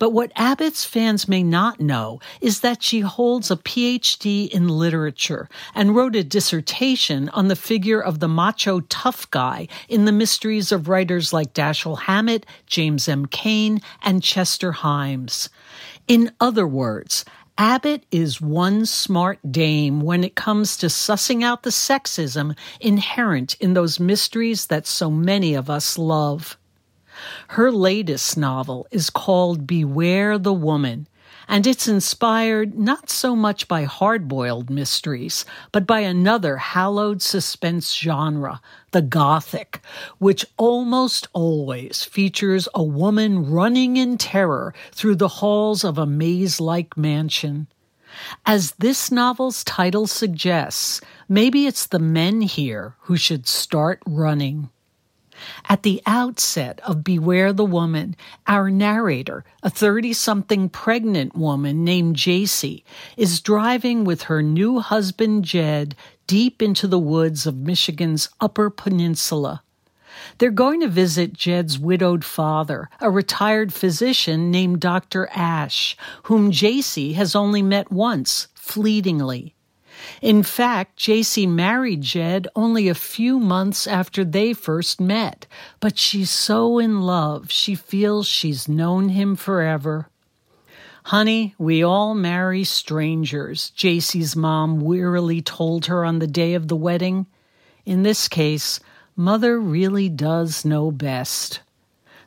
[0.00, 5.46] But what Abbott's fans may not know is that she holds a PhD in literature
[5.74, 10.72] and wrote a dissertation on the figure of the macho tough guy in the mysteries
[10.72, 13.26] of writers like Dashiell Hammett, James M.
[13.26, 15.50] Cain, and Chester Himes.
[16.08, 17.26] In other words,
[17.58, 23.74] Abbott is one smart dame when it comes to sussing out the sexism inherent in
[23.74, 26.56] those mysteries that so many of us love.
[27.48, 31.08] Her latest novel is called Beware the Woman,
[31.48, 37.92] and it's inspired not so much by hard boiled mysteries, but by another hallowed suspense
[37.92, 38.60] genre,
[38.92, 39.80] the Gothic,
[40.18, 46.60] which almost always features a woman running in terror through the halls of a maze
[46.60, 47.66] like mansion.
[48.46, 54.70] As this novel's title suggests, maybe it's the men here who should start running.
[55.68, 62.16] At the outset of Beware the Woman, our narrator, a 30 something pregnant woman named
[62.16, 62.84] Jacy,
[63.16, 65.94] is driving with her new husband Jed
[66.26, 69.62] deep into the woods of Michigan's Upper Peninsula.
[70.38, 75.28] They're going to visit Jed's widowed father, a retired physician named Dr.
[75.34, 79.54] Ash, whom Jacy has only met once, fleetingly.
[80.22, 85.46] In fact, Jacy married Jed only a few months after they first met,
[85.80, 90.08] but she's so in love she feels she's known him forever.
[91.04, 96.76] Honey, we all marry strangers, Jacy's mom wearily told her on the day of the
[96.76, 97.26] wedding.
[97.86, 98.80] In this case,
[99.16, 101.60] Mother really does know best.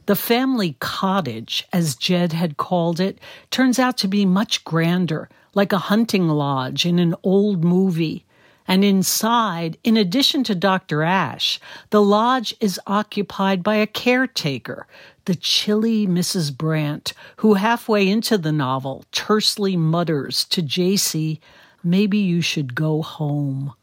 [0.06, 3.20] The family cottage, as Jed had called it,
[3.52, 8.26] turns out to be much grander, like a hunting lodge in an old movie.
[8.68, 11.04] And inside, in addition to Dr.
[11.04, 14.88] Ash, the lodge is occupied by a caretaker,
[15.26, 16.56] the chilly Mrs.
[16.56, 21.42] Brandt, who halfway into the novel tersely mutters to Jacy,
[21.84, 23.74] Maybe you should go home.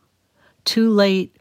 [0.65, 1.37] Too late,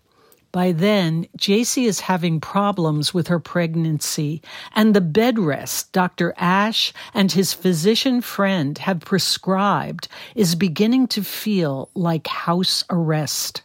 [0.52, 4.42] by then, Jacy is having problems with her pregnancy,
[4.74, 6.34] and the bed rest Dr.
[6.38, 13.62] Ash and his physician friend have prescribed is beginning to feel like house arrest.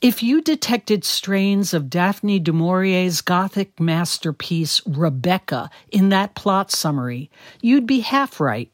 [0.00, 7.30] If you detected strains of Daphne du Maurier's Gothic masterpiece, Rebecca, in that plot summary,
[7.60, 8.70] you'd be half right.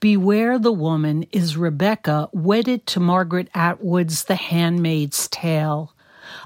[0.00, 5.94] Beware the Woman is Rebecca wedded to Margaret Atwood's The Handmaid's Tale.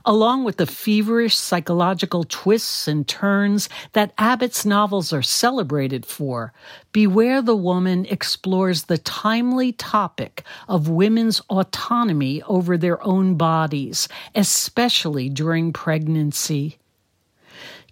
[0.04, 6.52] Along with the feverish psychological twists and turns that Abbott's novels are celebrated for,
[6.92, 15.28] Beware the Woman explores the timely topic of women's autonomy over their own bodies, especially
[15.28, 16.78] during pregnancy.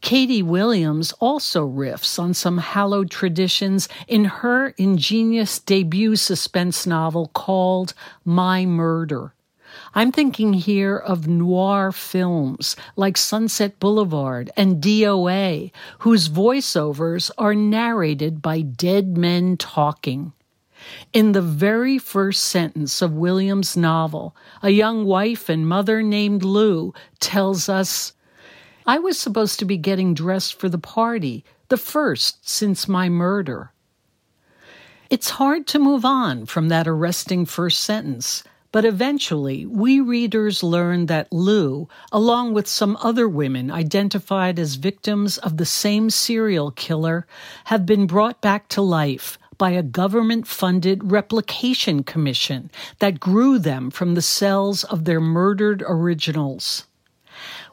[0.01, 7.94] Katie Williams also riffs on some hallowed traditions in her ingenious debut suspense novel called
[8.25, 9.35] My Murder.
[9.95, 18.43] I'm thinking here of noir films like Sunset Boulevard and DOA, whose voiceovers are narrated
[18.43, 20.33] by dead men talking.
[21.12, 26.95] In the very first sentence of Williams' novel, a young wife and mother named Lou
[27.21, 28.12] tells us
[28.87, 33.73] I was supposed to be getting dressed for the party, the first since my murder.
[35.11, 41.07] It's hard to move on from that arresting first sentence, but eventually we readers learn
[41.07, 47.27] that Lou, along with some other women identified as victims of the same serial killer,
[47.65, 53.91] have been brought back to life by a government funded replication commission that grew them
[53.91, 56.87] from the cells of their murdered originals.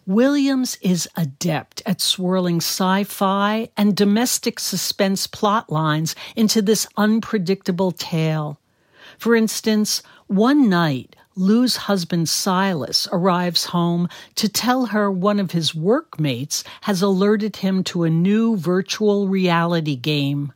[0.07, 7.91] Williams is adept at swirling sci fi and domestic suspense plot lines into this unpredictable
[7.91, 8.59] tale.
[9.17, 15.75] For instance, one night, Lou's husband Silas arrives home to tell her one of his
[15.75, 20.53] workmates has alerted him to a new virtual reality game.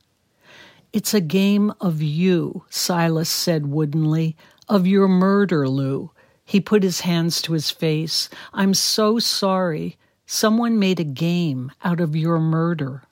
[0.94, 4.38] It's a game of you, Silas said woodenly,
[4.70, 6.12] of your murder, Lou.
[6.46, 8.30] He put his hands to his face.
[8.54, 9.98] I'm so sorry.
[10.26, 13.04] Someone made a game out of your murder.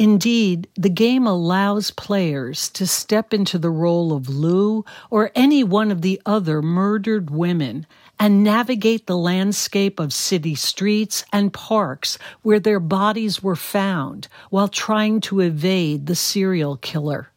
[0.00, 5.90] Indeed, the game allows players to step into the role of Lou or any one
[5.90, 7.86] of the other murdered women
[8.18, 14.68] and navigate the landscape of city streets and parks where their bodies were found while
[14.68, 17.30] trying to evade the serial killer.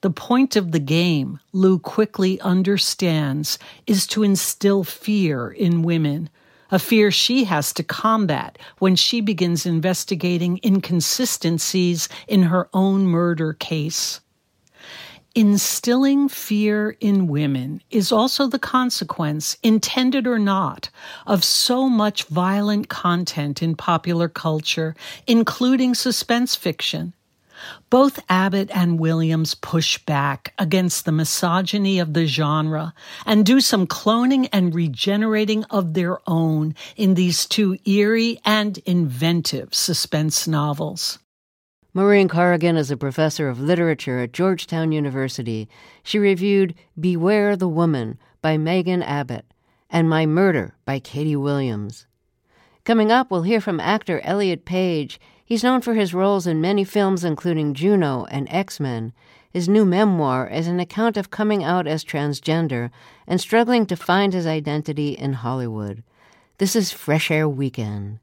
[0.00, 6.30] The point of the game, Lou quickly understands, is to instill fear in women,
[6.72, 13.52] a fear she has to combat when she begins investigating inconsistencies in her own murder
[13.52, 14.20] case.
[15.34, 20.90] Instilling fear in women is also the consequence, intended or not,
[21.26, 24.94] of so much violent content in popular culture,
[25.26, 27.14] including suspense fiction.
[27.90, 32.94] Both Abbott and Williams push back against the misogyny of the genre
[33.26, 39.74] and do some cloning and regenerating of their own in these two eerie and inventive
[39.74, 41.18] suspense novels.
[41.94, 45.68] Maureen Corrigan is a professor of literature at Georgetown University.
[46.02, 49.44] She reviewed Beware the Woman by Megan Abbott
[49.90, 52.06] and My Murder by Katie Williams.
[52.84, 55.20] Coming up, we'll hear from actor Elliot Page.
[55.52, 59.12] He's known for his roles in many films, including Juno and X-Men.
[59.50, 62.88] His new memoir is an account of coming out as transgender
[63.26, 66.04] and struggling to find his identity in Hollywood.
[66.56, 68.20] This is Fresh Air Weekend.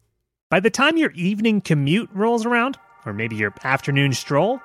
[0.49, 4.59] By the time your evening commute rolls around, or maybe your afternoon stroll,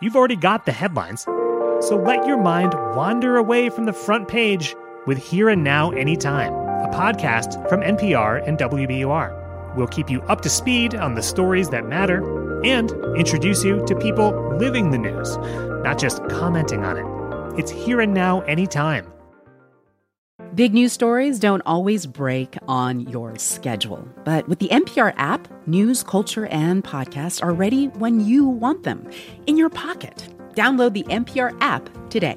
[0.00, 1.22] you've already got the headlines.
[1.22, 4.74] So let your mind wander away from the front page
[5.06, 9.41] with Here and Now Anytime, a podcast from NPR and WBUR.
[9.76, 13.96] We'll keep you up to speed on the stories that matter and introduce you to
[13.96, 15.36] people living the news,
[15.82, 17.58] not just commenting on it.
[17.58, 19.06] It's here and now, anytime.
[20.54, 26.02] Big news stories don't always break on your schedule, but with the NPR app, news,
[26.02, 29.08] culture, and podcasts are ready when you want them
[29.46, 30.28] in your pocket.
[30.54, 32.36] Download the NPR app today.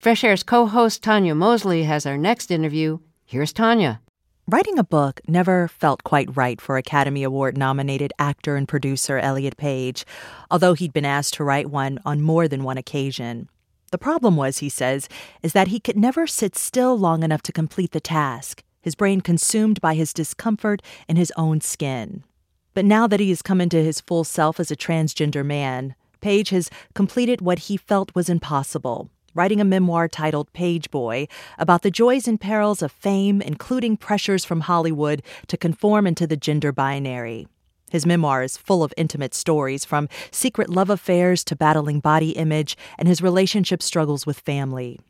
[0.00, 3.00] Fresh Air's co host Tanya Mosley has our next interview.
[3.26, 4.00] Here's Tanya.
[4.48, 9.58] Writing a book never felt quite right for Academy Award nominated actor and producer Elliot
[9.58, 10.06] Page,
[10.50, 13.50] although he'd been asked to write one on more than one occasion.
[13.90, 15.06] The problem was, he says,
[15.42, 19.20] is that he could never sit still long enough to complete the task, his brain
[19.20, 20.80] consumed by his discomfort
[21.10, 22.24] in his own skin.
[22.72, 26.48] But now that he has come into his full self as a transgender man, Page
[26.50, 31.28] has completed what he felt was impossible writing a memoir titled Pageboy
[31.58, 36.36] about the joys and perils of fame, including pressures from Hollywood to conform into the
[36.36, 37.46] gender binary.
[37.90, 42.76] His memoir is full of intimate stories, from secret love affairs to battling body image
[42.98, 45.00] and his relationship struggles with family.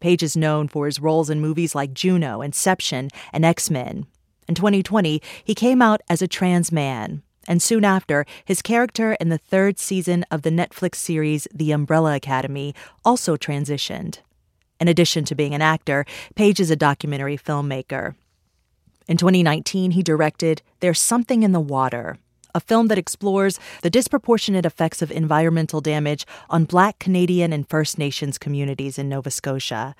[0.00, 4.06] Page is known for his roles in movies like Juno, Inception, and X-Men.
[4.48, 9.28] In 2020, he came out as a trans man, and soon after, his character in
[9.28, 12.74] the third season of the Netflix series The Umbrella Academy
[13.04, 14.18] also transitioned.
[14.80, 18.14] In addition to being an actor, Page is a documentary filmmaker.
[19.06, 22.18] In 2019, he directed There's Something in the Water,
[22.54, 27.98] a film that explores the disproportionate effects of environmental damage on Black, Canadian, and First
[27.98, 29.94] Nations communities in Nova Scotia.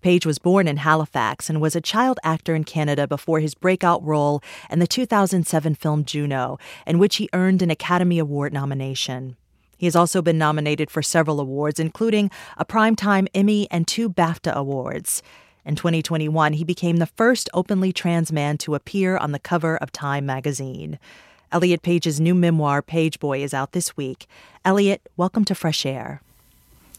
[0.00, 4.02] Page was born in Halifax and was a child actor in Canada before his breakout
[4.04, 4.40] role
[4.70, 9.36] in the 2007 film Juno, in which he earned an Academy Award nomination.
[9.76, 14.52] He has also been nominated for several awards, including a Primetime Emmy and two BAFTA
[14.52, 15.20] awards.
[15.64, 19.90] In 2021, he became the first openly trans man to appear on the cover of
[19.90, 21.00] Time magazine.
[21.50, 24.28] Elliot Page's new memoir, Pageboy, is out this week.
[24.64, 26.22] Elliot, welcome to Fresh Air.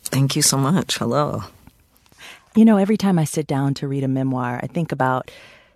[0.03, 0.97] Thank you so much.
[0.97, 1.43] Hello.
[2.55, 5.29] You know, every time I sit down to read a memoir, I think about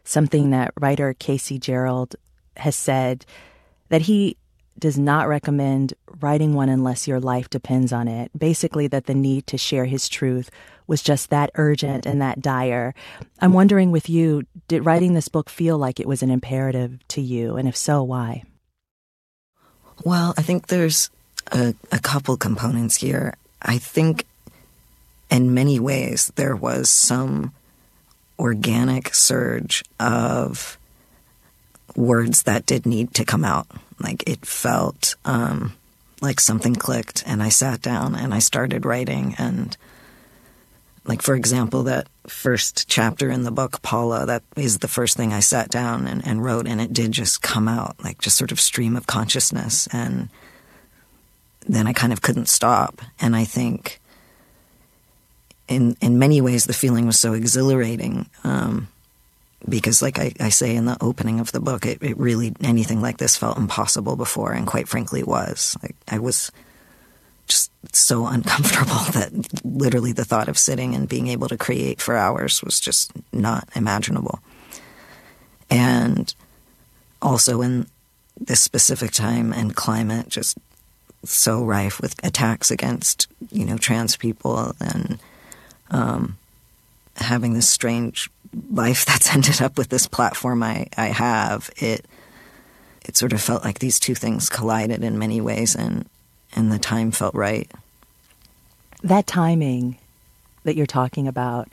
[0.04, 2.16] something that writer Casey Gerald
[2.58, 3.26] has said
[3.90, 4.38] that he
[4.80, 8.32] does not recommend writing one unless your life depends on it.
[8.38, 10.50] Basically, that the need to share his truth
[10.88, 12.94] was just that urgent and that dire.
[13.40, 17.22] I'm wondering with you, did writing this book feel like it was an imperative to
[17.22, 17.56] you?
[17.56, 18.44] And if so, why?
[20.04, 21.10] Well, I think there's
[21.52, 23.36] a, a couple components here.
[23.62, 24.26] I think
[25.34, 27.54] in many ways, there was some
[28.38, 30.78] organic surge of
[31.96, 33.68] words that did need to come out.
[34.00, 35.74] Like it felt um,
[36.22, 39.34] like something clicked, and I sat down and I started writing.
[39.40, 39.76] And,
[41.06, 45.34] like, for example, that first chapter in the book, Paula, that is the first thing
[45.34, 48.52] I sat down and, and wrote, and it did just come out, like just sort
[48.52, 49.88] of stream of consciousness.
[49.92, 50.30] And
[51.66, 53.02] then I kind of couldn't stop.
[53.20, 54.00] And I think
[55.68, 58.88] in in many ways the feeling was so exhilarating um,
[59.68, 63.02] because like I, I, say in the opening of the book it, it, really anything
[63.02, 65.78] like this felt impossible before and quite frankly was.
[65.82, 66.52] Like i was
[67.48, 69.32] just so uncomfortable that
[69.64, 73.68] literally the thought of sitting and being able to create for hours was just not
[73.76, 74.40] imaginable.
[75.70, 76.34] And
[77.22, 77.88] also in
[78.38, 80.58] this specific time and climate just
[81.24, 85.20] so rife with attacks against you know trans people and
[85.94, 86.38] um,
[87.18, 88.30] having this strange
[88.72, 92.06] life that's ended up with this platform I, I have, it
[93.06, 96.08] it sort of felt like these two things collided in many ways, and
[96.56, 97.70] and the time felt right.
[99.04, 99.98] That timing
[100.64, 101.68] that you're talking about,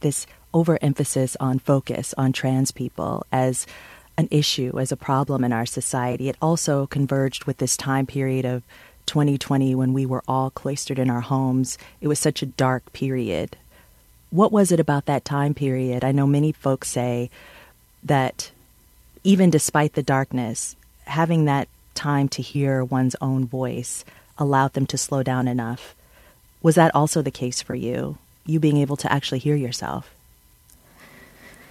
[0.00, 3.66] this overemphasis on focus on trans people as
[4.16, 8.44] an issue, as a problem in our society, it also converged with this time period
[8.44, 8.62] of
[9.10, 11.76] 2020 when we were all cloistered in our homes.
[12.00, 13.56] It was such a dark period.
[14.30, 16.04] What was it about that time period?
[16.04, 17.28] I know many folks say
[18.04, 18.52] that
[19.24, 24.04] even despite the darkness, having that time to hear one's own voice
[24.38, 25.96] allowed them to slow down enough.
[26.62, 28.16] Was that also the case for you?
[28.46, 30.14] You being able to actually hear yourself?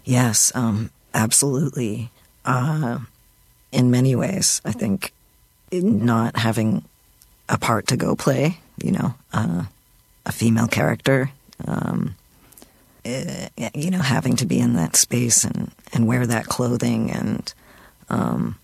[0.03, 2.11] Yes, um, absolutely.
[2.43, 2.99] Uh,
[3.71, 5.13] in many ways, I think
[5.71, 6.83] not having
[7.49, 9.63] a part to go play, you know, uh,
[10.25, 11.31] a female character,
[11.67, 12.15] um,
[13.05, 17.53] uh, you know, having to be in that space and, and wear that clothing and,
[18.09, 18.55] um,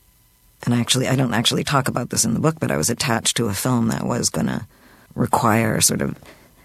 [0.64, 3.38] and actually, I don't actually talk about this in the book, but I was attached
[3.38, 4.66] to a film that was going to
[5.14, 6.18] require sort of,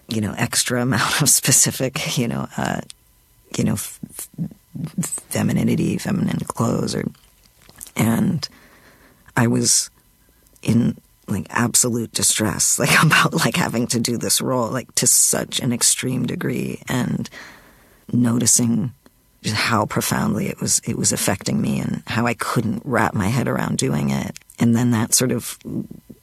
[0.09, 2.81] you know, extra amount of specific, you know, uh,
[3.57, 4.29] you know, f-
[5.29, 7.05] femininity, feminine clothes, or,
[7.97, 8.49] and
[9.37, 9.91] I was
[10.63, 10.97] in
[11.31, 15.73] like absolute distress, like about like having to do this role, like to such an
[15.73, 17.29] extreme degree, and
[18.13, 18.93] noticing
[19.43, 23.29] just how profoundly it was it was affecting me and how I couldn't wrap my
[23.29, 24.39] head around doing it.
[24.59, 25.59] And then that sort of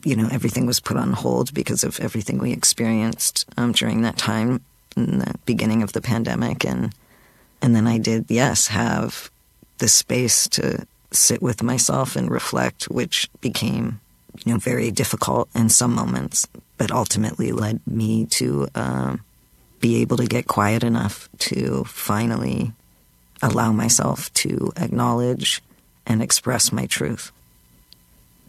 [0.03, 4.17] you know everything was put on hold because of everything we experienced um, during that
[4.17, 4.61] time
[4.95, 6.93] in the beginning of the pandemic and
[7.61, 9.29] and then I did yes have
[9.79, 13.99] the space to sit with myself and reflect which became
[14.47, 19.21] you know, very difficult in some moments, but ultimately led me to um,
[19.81, 22.71] be able to get quiet enough to finally
[23.41, 25.61] allow myself to acknowledge
[26.05, 27.31] and express my truth.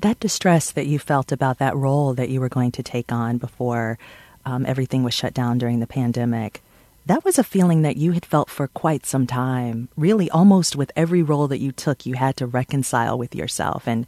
[0.00, 3.38] That distress that you felt about that role that you were going to take on
[3.38, 3.98] before
[4.46, 6.62] um, everything was shut down during the pandemic,
[7.06, 9.88] that was a feeling that you had felt for quite some time.
[9.96, 14.06] Really, almost with every role that you took, you had to reconcile with yourself and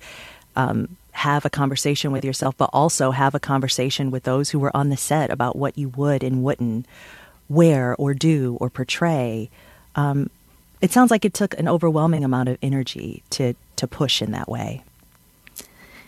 [0.60, 4.74] um, have a conversation with yourself, but also have a conversation with those who were
[4.76, 6.86] on the set about what you would and wouldn't
[7.48, 9.50] wear or do or portray.
[9.96, 10.30] Um,
[10.80, 14.48] it sounds like it took an overwhelming amount of energy to to push in that
[14.48, 14.82] way.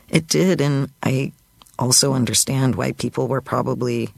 [0.08, 1.32] It did, and I
[1.78, 4.10] also understand why people were probably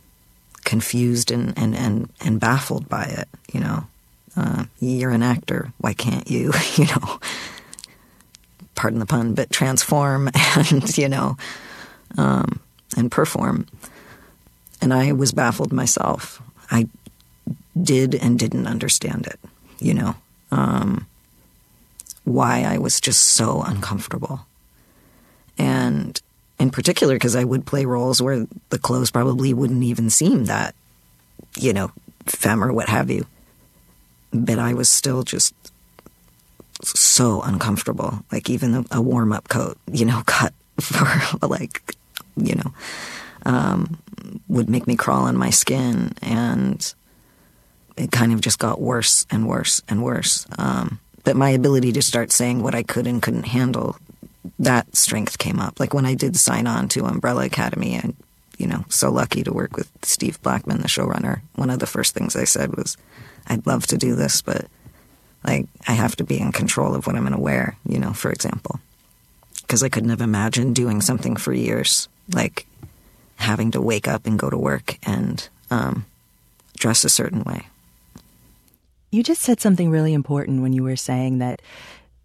[0.65, 3.29] confused and and and, and baffled by it.
[3.53, 3.87] You know,
[4.37, 6.53] uh, you're an actor, why can't you?
[6.75, 7.21] you know,
[8.75, 11.37] pardon the pun, but transform and you know,
[12.19, 12.61] um,
[12.97, 13.67] and perform.
[14.81, 16.43] And I was baffled myself.
[16.71, 16.89] I
[17.81, 19.41] did and didn't understand it.
[19.79, 20.15] You know,
[20.51, 21.07] um,
[22.25, 24.47] why I was just so uncomfortable.
[25.59, 26.21] And
[26.59, 30.75] in particular, because I would play roles where the clothes probably wouldn't even seem that,
[31.57, 31.91] you know,
[32.27, 33.27] femme or what have you.
[34.33, 35.55] But I was still just
[36.89, 38.25] so uncomfortable.
[38.33, 41.07] Like even a, a warm up coat, you know, cut for
[41.47, 41.95] like,
[42.37, 42.75] you know,
[43.47, 43.99] um,
[44.49, 46.13] would make me crawl on my skin.
[46.23, 46.95] And
[47.97, 50.47] it kind of just got worse and worse and worse.
[50.59, 53.97] Um, but my ability to start saying what I could and couldn't handle,
[54.59, 55.81] that strength came up.
[55.81, 58.15] Like when I did sign on to Umbrella Academy, and
[58.59, 61.41] you know, so lucky to work with Steve Blackman, the showrunner.
[61.55, 62.97] One of the first things I said was,
[63.47, 64.67] "I'd love to do this, but
[65.45, 68.13] like I have to be in control of what I'm going to wear." You know,
[68.13, 68.81] for example,
[69.63, 72.67] because I couldn't have imagined doing something for years, like
[73.37, 76.07] having to wake up and go to work and um,
[76.77, 77.67] dress a certain way.
[79.11, 81.63] You just said something really important when you were saying that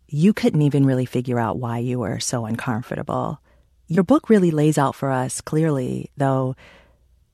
[0.08, 3.40] you couldn't even really figure out why you were so uncomfortable.
[3.88, 6.56] Your book really lays out for us clearly, though,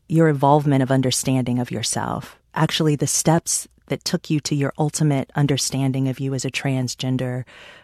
[0.07, 5.31] your involvement of understanding of yourself, actually, the steps that took you to your ultimate
[5.35, 7.43] understanding of you as a transgender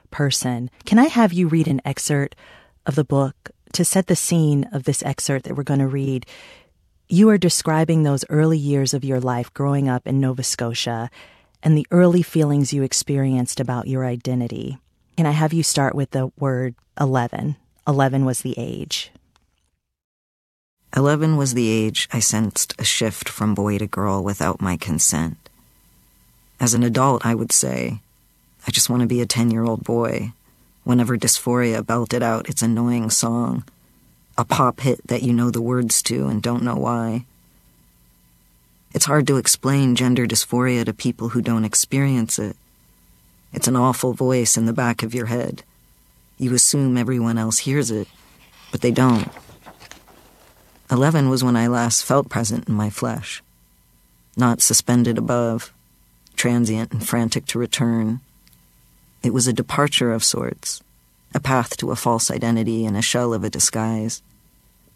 [0.09, 0.69] person.
[0.85, 2.35] Can I have you read an excerpt
[2.85, 6.25] of the book to set the scene of this excerpt that we're going to read?
[7.09, 11.09] You are describing those early years of your life growing up in Nova Scotia
[11.63, 14.77] and the early feelings you experienced about your identity.
[15.17, 17.55] Can I have you start with the word 11?
[17.87, 19.11] 11 was the age.
[20.95, 25.40] 11 was the age I sensed a shift from boy to girl without my consent.
[26.61, 28.01] As an adult, I would say,
[28.67, 30.31] I just want to be a 10 year old boy.
[30.83, 33.63] Whenever dysphoria belted out its annoying song,
[34.37, 37.25] a pop hit that you know the words to and don't know why.
[38.93, 42.55] It's hard to explain gender dysphoria to people who don't experience it.
[43.51, 45.63] It's an awful voice in the back of your head.
[46.37, 48.07] You assume everyone else hears it,
[48.71, 49.29] but they don't.
[50.91, 53.41] Eleven was when I last felt present in my flesh.
[54.37, 55.73] Not suspended above,
[56.41, 58.19] transient and frantic to return.
[59.21, 60.81] It was a departure of sorts,
[61.35, 64.23] a path to a false identity and a shell of a disguise,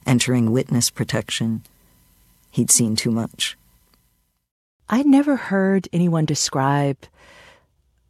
[0.08, 1.62] entering witness protection.
[2.50, 3.56] He'd seen too much.
[4.90, 6.98] I'd never heard anyone describe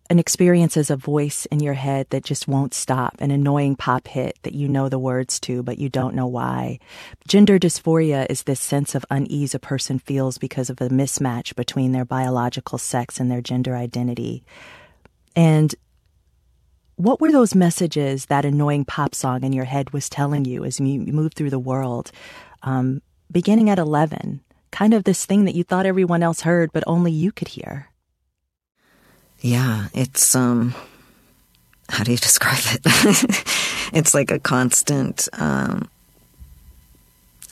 [0.09, 4.07] an experience as a voice in your head that just won't stop, an annoying pop
[4.07, 6.79] hit that you know the words to, but you don't know why.
[7.27, 11.91] Gender dysphoria is this sense of unease a person feels because of a mismatch between
[11.91, 14.43] their biological sex and their gender identity.
[15.35, 15.73] And
[16.97, 20.79] what were those messages that annoying pop song in your head was telling you as
[20.79, 22.11] you moved through the world,
[22.61, 23.01] um,
[23.31, 24.41] beginning at 11?
[24.75, 27.89] kind of this thing that you thought everyone else heard, but only you could hear.
[29.45, 30.73] Yeah, it's, um,
[31.89, 32.81] how do you describe it?
[33.93, 35.87] it's like a constant, um,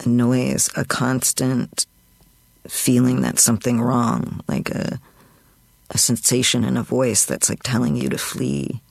[0.04, 1.86] noise, a constant
[2.68, 5.00] feeling that something wrong, like a,
[5.92, 8.82] a sensation in a voice that's like telling you to flee.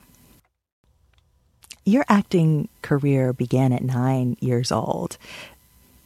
[1.85, 5.19] Your acting career began at nine years old.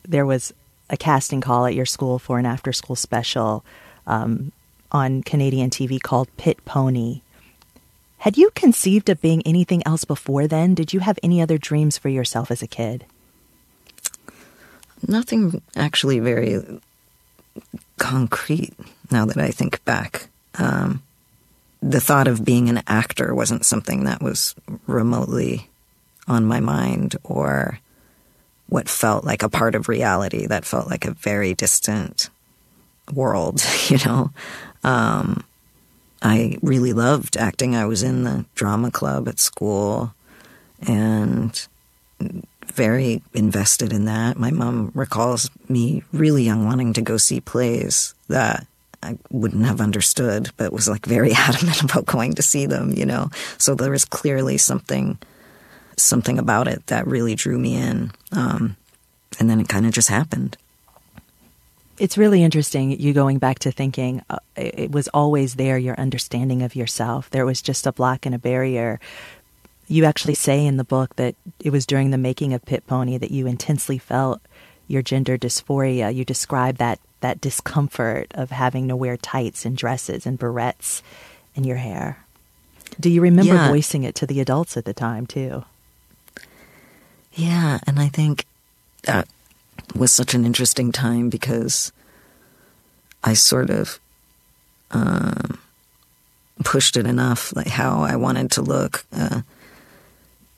[0.09, 0.55] There was
[0.89, 3.67] a casting call at your school for an after school special
[4.07, 4.51] um,
[4.93, 7.23] on Canadian TV called Pit Pony.
[8.19, 10.75] Had you conceived of being anything else before then?
[10.75, 13.05] Did you have any other dreams for yourself as a kid?
[15.07, 16.63] Nothing actually very
[17.99, 18.75] concrete
[19.11, 20.29] now that I think back.
[20.59, 21.03] Um,
[21.83, 24.55] the thought of being an actor wasn't something that was
[24.87, 25.69] remotely
[26.27, 27.79] on my mind or
[28.69, 32.31] what felt like a part of reality that felt like a very distant
[33.13, 34.31] world, you know.
[34.87, 35.45] Um,
[36.23, 37.77] I really loved acting.
[37.77, 40.15] I was in the drama club at school
[40.87, 41.67] and
[42.67, 44.39] very invested in that.
[44.39, 48.67] My mom recalls me really young wanting to go see plays that
[49.03, 53.05] I wouldn't have understood, but was like very adamant about going to see them, you
[53.05, 53.31] know.
[53.59, 55.19] So there was clearly something
[55.99, 58.11] something about it that really drew me in.
[58.33, 58.77] Um,
[59.39, 60.57] and then it kind of just happened.
[61.99, 66.63] It's really interesting you going back to thinking uh, it was always there, your understanding
[66.63, 67.31] of yourself.
[67.31, 69.01] There was just a block and a barrier.
[69.89, 73.17] You actually say in the book that it was during the making of Pit Pony
[73.19, 74.41] that you intensely felt
[74.89, 76.15] your gender dysphoria.
[76.15, 81.03] You describe that, that discomfort of having to wear tights and dresses and barrettes
[81.55, 82.25] in your hair.
[83.01, 83.69] Do you remember Yeah.
[83.69, 85.65] voicing it to the adults at the time, too?
[87.33, 88.45] Yeah, and I think
[89.03, 89.29] that
[89.95, 91.93] was such an interesting time because
[93.25, 93.99] I sort of
[94.91, 95.59] um,
[96.65, 99.43] pushed it enough, like how I wanted to look, uh,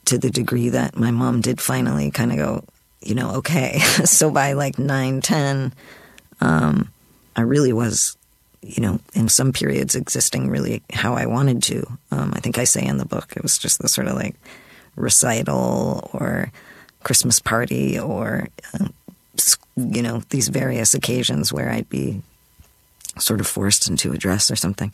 [0.06, 2.64] to the degree that my mom did finally kind of go,
[3.00, 3.78] you know, okay.
[4.04, 5.72] so by like nine, ten,
[6.40, 6.90] um,
[7.36, 8.16] I really was,
[8.62, 11.86] you know, in some periods existing really how I wanted to.
[12.10, 14.34] Um, I think I say in the book it was just the sort of like
[14.96, 16.50] recital or
[17.02, 18.88] Christmas party or, uh,
[19.78, 22.22] you know, these various occasions where I'd be
[23.18, 24.92] sort of forced into a dress or something.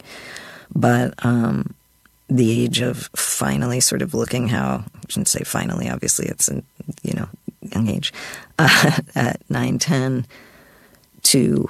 [0.74, 1.74] But um,
[2.28, 6.62] the age of finally sort of looking how, I shouldn't say finally, obviously it's a,
[7.03, 7.28] you know,
[7.61, 8.12] young age,
[8.59, 10.26] uh, at 9, 10,
[11.22, 11.68] to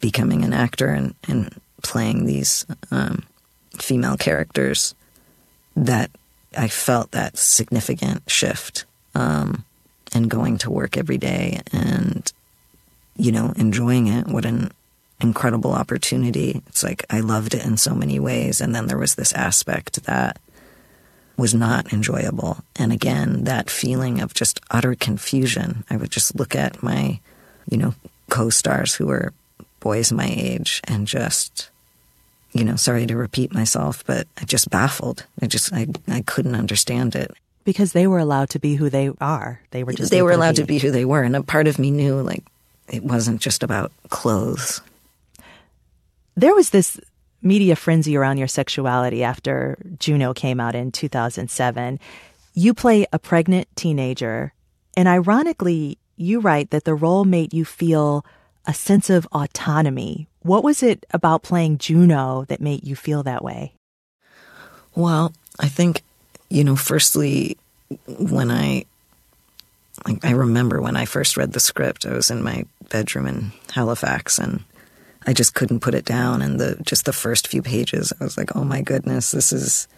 [0.00, 3.22] becoming an actor and, and playing these um,
[3.78, 4.94] female characters
[5.76, 6.10] that
[6.56, 8.84] I felt that significant shift
[9.14, 9.64] um,
[10.14, 12.32] and going to work every day and,
[13.16, 14.28] you know, enjoying it.
[14.28, 14.70] What an
[15.20, 16.62] incredible opportunity.
[16.68, 18.60] It's like I loved it in so many ways.
[18.60, 20.38] And then there was this aspect that
[21.36, 22.58] was not enjoyable.
[22.76, 25.84] And again, that feeling of just utter confusion.
[25.90, 27.20] I would just look at my,
[27.68, 27.94] you know,
[28.30, 29.32] co stars who were
[29.80, 31.70] boys my age and just,
[32.52, 35.26] you know, sorry to repeat myself, but I just baffled.
[35.42, 37.32] I just, I, I couldn't understand it.
[37.64, 39.60] Because they were allowed to be who they are.
[39.70, 41.22] They were just they were allowed to be who they were.
[41.22, 42.44] And a part of me knew, like,
[42.88, 44.82] it wasn't just about clothes.
[46.36, 47.00] There was this
[47.40, 52.00] media frenzy around your sexuality after Juno came out in 2007.
[52.54, 54.52] You play a pregnant teenager,
[54.96, 58.24] and ironically, you write that the role made you feel
[58.66, 60.28] a sense of autonomy.
[60.40, 63.74] What was it about playing Juno that made you feel that way?
[64.94, 66.02] Well, I think,
[66.48, 67.56] you know, firstly,
[68.06, 68.84] when I,
[70.06, 73.52] like, I remember when I first read the script, I was in my bedroom in
[73.72, 74.64] Halifax and
[75.26, 76.42] I just couldn't put it down.
[76.42, 79.88] And the, just the first few pages, I was like, oh my goodness, this is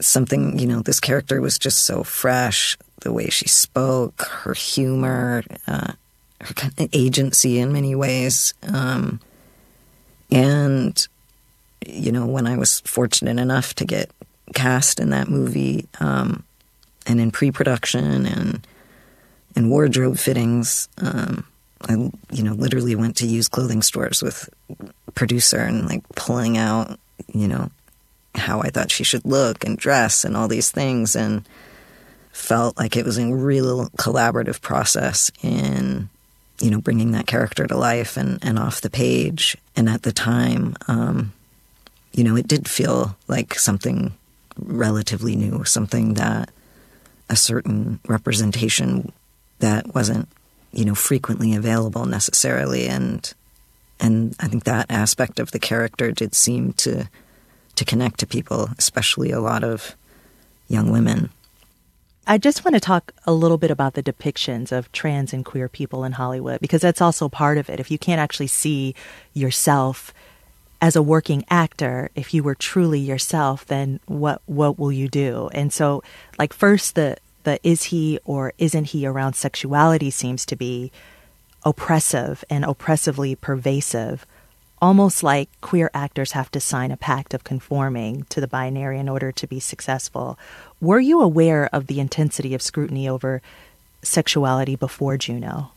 [0.00, 2.76] something, you know, this character was just so fresh.
[3.02, 5.92] The way she spoke, her humor, uh,
[6.40, 8.54] her kind of agency in many ways.
[8.62, 9.20] Um,
[10.30, 11.06] and,
[11.86, 14.10] you know, when I was fortunate enough to get
[14.54, 16.44] cast in that movie, um,
[17.06, 18.66] and in pre-production and
[19.56, 21.44] and wardrobe fittings, um,
[21.88, 21.92] I
[22.30, 24.48] you know literally went to use clothing stores with
[25.14, 26.98] producer and like pulling out
[27.32, 27.70] you know
[28.34, 31.46] how I thought she should look and dress and all these things and
[32.32, 36.08] felt like it was a real collaborative process in
[36.60, 39.56] you know bringing that character to life and and off the page.
[39.74, 41.32] And at the time um,
[42.12, 44.12] you know it did feel like something
[44.64, 46.50] relatively new something that
[47.28, 49.12] a certain representation
[49.60, 50.28] that wasn't
[50.72, 53.34] you know frequently available necessarily and
[53.98, 57.08] and I think that aspect of the character did seem to
[57.76, 59.96] to connect to people especially a lot of
[60.68, 61.30] young women
[62.26, 65.68] I just want to talk a little bit about the depictions of trans and queer
[65.68, 67.80] people in Hollywood because that's also part of it.
[67.80, 68.94] If you can't actually see
[69.32, 70.14] yourself
[70.80, 75.50] as a working actor, if you were truly yourself, then what what will you do?
[75.52, 76.02] And so,
[76.38, 80.90] like first, the the is he or isn't he around sexuality seems to be
[81.64, 84.24] oppressive and oppressively pervasive,
[84.80, 89.08] almost like queer actors have to sign a pact of conforming to the binary in
[89.08, 90.38] order to be successful.
[90.80, 93.42] Were you aware of the intensity of scrutiny over
[94.02, 95.72] sexuality before Juno?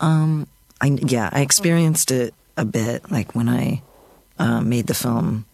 [0.00, 0.46] Um,
[0.80, 3.82] I yeah, I experienced it a bit, like when I
[4.38, 5.46] uh, made the film,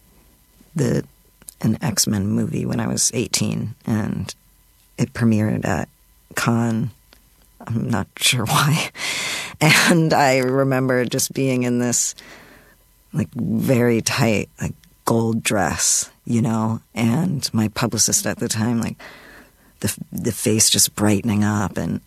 [0.75, 1.05] the
[1.61, 4.33] an X-Men movie when I was eighteen, and
[4.97, 5.89] it premiered at
[6.35, 6.91] Cannes.
[7.65, 8.91] I'm not sure why,
[9.59, 12.13] and I remember just being in this
[13.13, 18.97] like very tight like gold dress, you know, and my publicist at the time like
[19.79, 22.01] the the face just brightening up and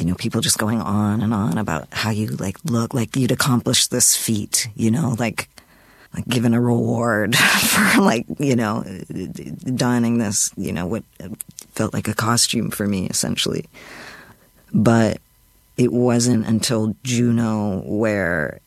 [0.00, 3.30] you know people just going on and on about how you like look like you'd
[3.30, 5.48] accomplished this feat you know like
[6.14, 8.84] like given a reward for like you know
[9.76, 11.04] donning this you know what
[11.72, 13.66] felt like a costume for me essentially.
[14.72, 15.20] But
[15.76, 18.60] it wasn't until Juno where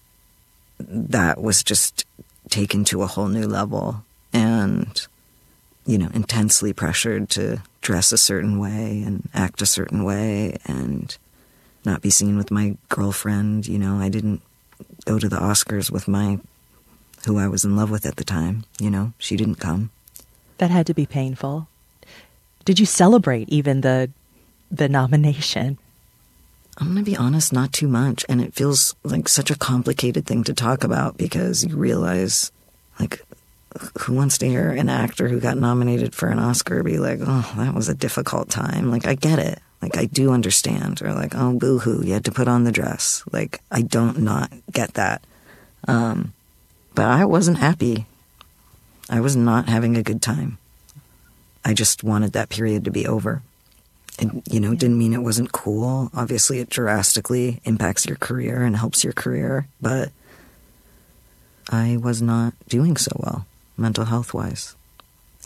[0.79, 2.05] that was just
[2.49, 4.03] taken to a whole new level
[4.33, 5.07] and
[5.85, 11.17] you know intensely pressured to dress a certain way and act a certain way and
[11.85, 14.41] not be seen with my girlfriend you know i didn't
[15.05, 16.39] go to the oscars with my
[17.25, 19.89] who i was in love with at the time you know she didn't come
[20.57, 21.67] That had to be painful.
[22.63, 24.09] Did you celebrate even the
[24.71, 25.77] the nomination?
[26.77, 28.25] I'm going to be honest, not too much.
[28.29, 32.51] And it feels like such a complicated thing to talk about because you realize,
[32.99, 33.21] like,
[33.99, 37.53] who wants to hear an actor who got nominated for an Oscar be like, oh,
[37.57, 38.89] that was a difficult time?
[38.89, 39.59] Like, I get it.
[39.83, 41.01] Like, I do understand.
[41.01, 43.23] Or like, oh, boo hoo, you had to put on the dress.
[43.31, 45.21] Like, I don't not get that.
[45.87, 46.33] Um,
[46.95, 48.05] but I wasn't happy.
[49.09, 50.57] I was not having a good time.
[51.65, 53.41] I just wanted that period to be over.
[54.19, 56.09] It, you know, didn't mean it wasn't cool.
[56.13, 60.11] Obviously, it drastically impacts your career and helps your career, but
[61.69, 64.75] I was not doing so well, mental health wise.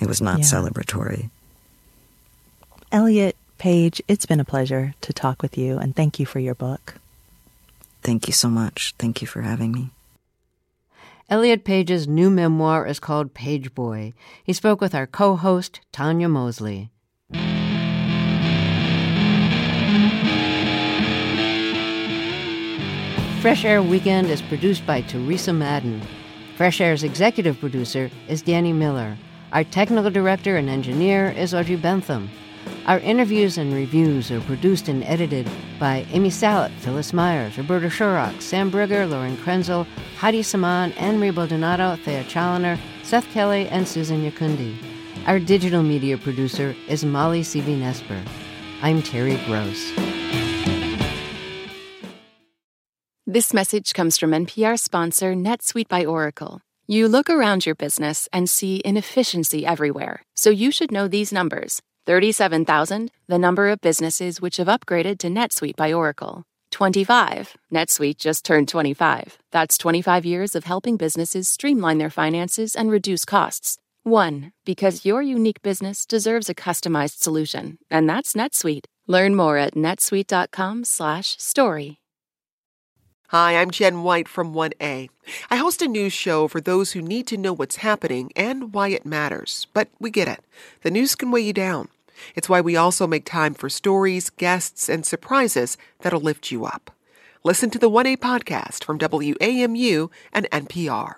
[0.01, 0.45] It was not Yeah.
[0.45, 1.29] celebratory.
[2.91, 6.55] Elliot Page, it's been a pleasure to talk with you and thank you for your
[6.55, 6.95] book.
[8.01, 8.93] Thank you so much.
[8.97, 9.89] Thank you for having me.
[11.29, 14.13] Elliot Page's new memoir is called Pageboy.
[14.43, 16.89] He spoke with our co host, Tanya Mosley.
[23.41, 26.01] Fresh Air Weekend is produced by Teresa Madden.
[26.55, 29.17] Fresh Air's executive producer is Danny Miller.
[29.51, 32.29] Our technical director and engineer is Audrey Bentham.
[32.87, 35.45] Our interviews and reviews are produced and edited
[35.77, 39.85] by Amy Salit, Phyllis Myers, Roberta Shorrock, Sam Briger, Lauren Krenzel,
[40.17, 44.77] Heidi Saman, Anne-Marie Baldonado, Thea Chaloner, Seth Kelley, and Susan Nyakundi.
[45.25, 48.25] Our digital media producer is Molly Seavy-Nesper.
[48.81, 49.91] I'm Terry Gross.
[53.25, 56.61] This message comes from NPR sponsor NetSuite by Oracle.
[56.87, 61.81] You look around your business and see inefficiency everywhere, so you should know these numbers
[62.07, 66.45] 37,000, the number of businesses which have upgraded to NetSuite by Oracle.
[66.71, 67.57] 25.
[67.73, 69.37] NetSuite just turned 25.
[69.51, 73.77] That's 25 years of helping businesses streamline their finances and reduce costs.
[74.03, 74.53] 1.
[74.65, 78.85] Because your unique business deserves a customized solution, and that's NetSuite.
[79.05, 81.97] Learn more at netsuite.com/story.
[83.29, 85.09] Hi, I'm Jen White from 1A.
[85.51, 88.87] I host a news show for those who need to know what's happening and why
[88.87, 89.67] it matters.
[89.73, 90.39] But we get it.
[90.83, 91.89] The news can weigh you down.
[92.35, 96.91] It's why we also make time for stories, guests, and surprises that'll lift you up.
[97.43, 101.15] Listen to the 1A podcast from WAMU and NPR.